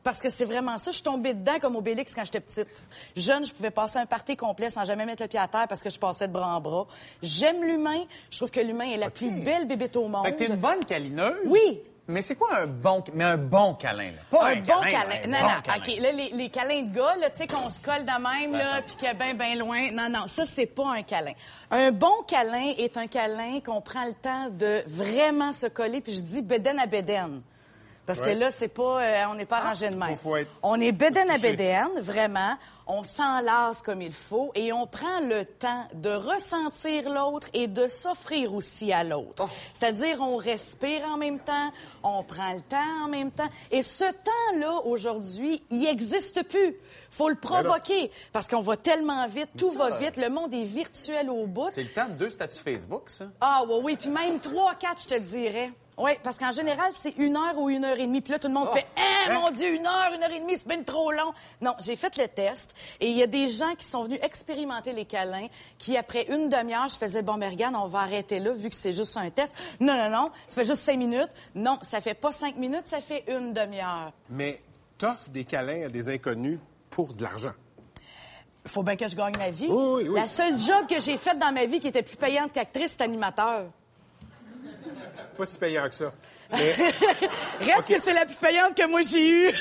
[0.02, 2.82] parce que c'est vraiment ça, je suis tombée dedans comme Obélix quand j'étais petite.
[3.16, 5.82] Jeune, je pouvais passer un party complet sans jamais mettre le pied à terre parce
[5.82, 6.86] que je passais de bras en bras.
[7.22, 10.24] J'aime l'humain, je trouve que l'humain est la plus belle bébête au monde.
[10.26, 11.38] Fait que t'es une bonne câlineuse.
[11.46, 11.80] Oui.
[12.06, 14.10] Mais c'est quoi un bon, mais un bon câlin, là?
[14.30, 15.20] Pas un, un, bon câlin.
[15.26, 15.60] Non, bon non.
[15.62, 15.78] câlin.
[15.78, 16.00] OK.
[16.02, 18.58] Là, les, les câlins de gars, là, tu sais, qu'on se colle de même, Ben,
[18.58, 19.90] là, puis qu'il est bien, bien loin.
[19.92, 20.26] Non, non.
[20.26, 21.32] Ça, c'est pas un câlin.
[21.70, 26.14] Un bon câlin est un câlin qu'on prend le temps de vraiment se coller, puis
[26.14, 27.40] je dis bédaine à bédaine.
[28.06, 28.34] Parce Ouais.
[28.34, 30.10] que là, c'est pas, euh, on n'est pas arrangé de même.
[30.10, 32.54] faut- faut être- On est bédaine à bédaine, vraiment.
[32.86, 37.88] On s'enlace comme il faut et on prend le temps de ressentir l'autre et de
[37.88, 39.48] s'offrir aussi à l'autre.
[39.72, 41.72] C'est-à-dire, on respire en même temps,
[42.02, 43.48] on prend le temps en même temps.
[43.70, 46.76] Et ce temps-là, aujourd'hui, il n'existe plus.
[47.10, 50.64] faut le provoquer parce qu'on va tellement vite, tout ça, va vite, le monde est
[50.64, 51.70] virtuel au bout.
[51.70, 53.26] C'est le temps de deux statuts Facebook, ça.
[53.40, 55.72] Ah oui, oui, puis même trois, quatre, je te dirais.
[55.96, 58.20] Oui, parce qu'en général, c'est une heure ou une heure et demie.
[58.20, 60.56] Puis là, tout le monde fait «Ah, mon Dieu, une heure, une heure et demie,
[60.56, 63.74] c'est bien trop long!» Non, j'ai fait le test et il y a des gens
[63.76, 65.46] qui sont venus expérimenter les câlins
[65.78, 68.76] qui, après une demi-heure, je faisais «Bon, mais regarde, on va arrêter là, vu que
[68.76, 71.30] c'est juste un test.» Non, non, non, ça fait juste cinq minutes.
[71.54, 74.12] Non, ça fait pas cinq minutes, ça fait une demi-heure.
[74.30, 74.60] Mais
[74.98, 76.58] t'offres des câlins à des inconnus
[76.90, 77.52] pour de l'argent.
[78.66, 79.68] faut bien que je gagne ma vie.
[79.68, 80.20] Oui, oui, oui.
[80.20, 83.02] La seule job que j'ai faite dans ma vie qui était plus payante qu'actrice, c'est
[83.02, 83.66] animateur.
[85.36, 86.12] Pas si payant que ça.
[86.52, 86.74] Mais,
[87.60, 89.52] Reste que c'est la plus payante que moi j'ai eue.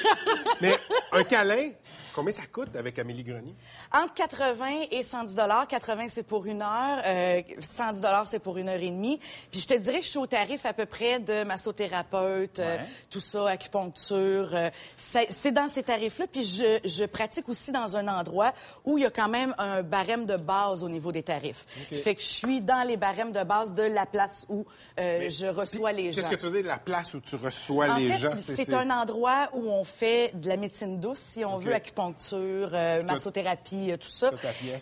[0.61, 0.77] mais
[1.11, 1.71] un câlin,
[2.13, 3.55] combien ça coûte avec Amélie Grenier?
[3.93, 5.35] Entre 80 et 110
[5.69, 9.19] 80 c'est pour une heure, euh, 110 c'est pour une heure et demie.
[9.51, 12.77] Puis je te dirais que je suis au tarif à peu près de massothérapeute, euh,
[13.09, 14.49] tout ça, acupuncture.
[14.53, 16.27] euh, c'est dans ces tarifs-là.
[16.31, 18.53] Puis je, je pratique aussi dans un endroit
[18.85, 21.65] où il y a quand même un barème de base au niveau des tarifs.
[21.91, 21.97] OK.
[21.97, 24.65] Fait que je suis dans les barèmes de base de la place où
[24.99, 26.21] euh, je reçois les gens.
[26.21, 28.31] Qu'est-ce que tu veux dire de la place où tu reçois En les fait, gens?
[28.37, 31.63] c'est un endroit où on fait de la médecine douce, si on OK.
[31.63, 32.02] veut, acupuncture,
[32.33, 34.31] euh, massothérapie, euh, tout ça.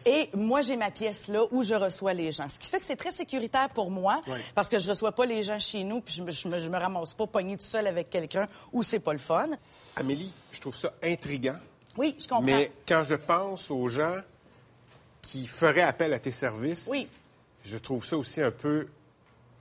[0.05, 2.47] Et moi, j'ai ma pièce là où je reçois les gens.
[2.47, 4.39] Ce qui fait que c'est très sécuritaire pour moi, Oui.
[4.55, 6.69] parce que je reçois pas les gens chez nous, puis je me, je me, je
[6.69, 9.49] me ramasse pas pognée tout seul avec quelqu'un où c'est pas le fun.
[9.95, 11.57] Amélie, je trouve ça intriguant.
[11.97, 12.41] Oui, je comprends.
[12.43, 14.15] Mais quand je pense aux gens
[15.21, 17.07] qui feraient appel à tes services, Oui.
[17.65, 18.87] je trouve ça aussi un peu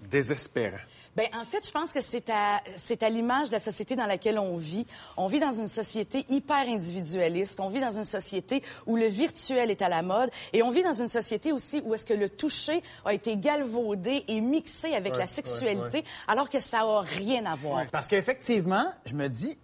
[0.03, 0.79] désespérant.
[1.21, 4.07] Ben, en fait, je pense que c'est à, c'est à l'image de la société dans
[4.07, 4.87] laquelle on vit.
[5.19, 7.61] On vit dans une société hyper individualiste.
[7.61, 10.31] On vit dans une société où le virtuel est à la mode.
[10.55, 14.25] Et on vit dans une société aussi où est-ce que le toucher a été galvaudé
[14.29, 16.05] et mixé avec Ouais, la sexualité, ouais.
[16.27, 17.85] alors que ça a rien à voir.
[17.93, 19.59] Parce qu'effectivement, je me dis,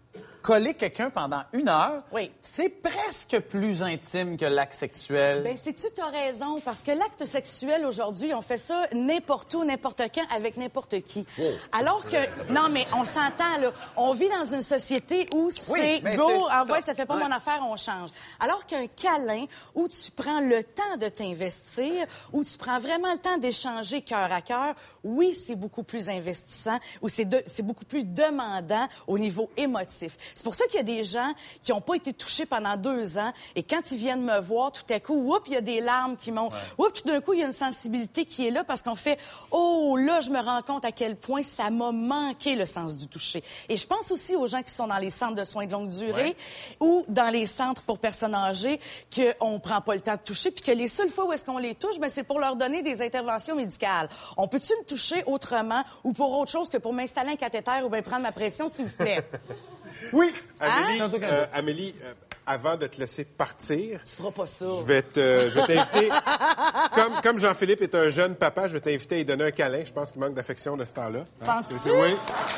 [0.46, 2.04] coller quelqu'un pendant une heure,
[2.40, 5.42] c'est presque plus intime que l'acte sexuel.
[5.42, 10.02] Ben, sais-tu, t'as raison, parce que l'acte sexuel aujourd'hui, on fait ça n'importe où, n'importe
[10.14, 11.26] quand, avec n'importe qui.
[11.40, 11.42] Oh.
[11.72, 16.14] Alors que, non, mais on s'entend, là, on vit dans une société où c'est mais
[16.14, 16.86] go, c'est envoie, ça.
[16.86, 17.24] ça fait pas Ouais.
[17.24, 18.10] mon affaire, on change.
[18.38, 23.18] Alors qu'un câlin, où tu prends le temps de t'investir, où tu prends vraiment le
[23.18, 27.84] temps d'échanger cœur à cœur, oui, c'est beaucoup plus investissant, ou c'est de- c'est beaucoup
[27.84, 30.16] plus demandant au niveau émotif.
[30.36, 31.32] C'est pour ça qu'il y a des gens
[31.62, 34.84] qui n'ont pas été touchés pendant deux ans et quand ils viennent me voir, tout
[34.90, 36.52] à coup, oups, il y a des larmes qui montent.
[36.76, 39.18] Oups, tout d'un coup, il y a une sensibilité qui est là parce qu'on fait,
[39.50, 43.08] oh, là, je me rends compte à quel point ça m'a manqué le sens du
[43.08, 43.42] toucher.
[43.70, 45.88] Et je pense aussi aux gens qui sont dans les centres de soins de longue
[45.88, 46.36] durée
[46.80, 48.78] ou dans les centres pour personnes âgées
[49.14, 51.56] qu'on prend pas le temps de toucher puis que les seules fois où est-ce qu'on
[51.56, 54.10] les touche, ben, c'est pour leur donner des interventions médicales.
[54.36, 57.88] On peut-tu me toucher autrement ou pour autre chose que pour m'installer un cathéter ou
[57.88, 59.26] bien prendre ma pression, s'il vous plaît?
[60.12, 60.32] Oui.
[60.60, 61.10] Amélie, Hein?
[61.22, 62.12] euh, Amélie euh,
[62.46, 64.66] avant de te laisser partir, Tu feras pas ça.
[64.68, 66.08] je vais te- je vais t'inviter.
[66.94, 69.82] comme comme Jean-Philippe est un jeune papa, je vais t'inviter à lui donner un câlin.
[69.84, 71.20] Je pense qu'il manque d'affection de ce temps-là.
[71.20, 71.44] Hein?
[71.44, 71.76] Penses-tu?
[71.76, 72.14] C'est- Oui.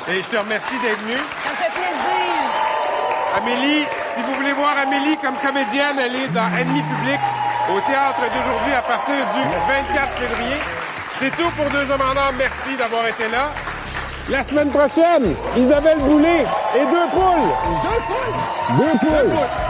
[0.09, 1.15] Et je te remercie d'être venu.
[1.15, 3.35] Ça me fait plaisir.
[3.37, 7.19] Amélie, si vous voulez voir Amélie comme comédienne, elle est dans Ennemi public
[7.75, 10.57] au théâtre d'aujourd'hui à partir du 24 février.
[11.11, 12.31] C'est tout pour Deux hommes en or.
[12.37, 13.51] Merci d'avoir été là.
[14.29, 17.49] La semaine prochaine, Isabelle Boulay et deux poules.
[17.83, 18.77] Deux poules?
[18.77, 19.68] Deux poules.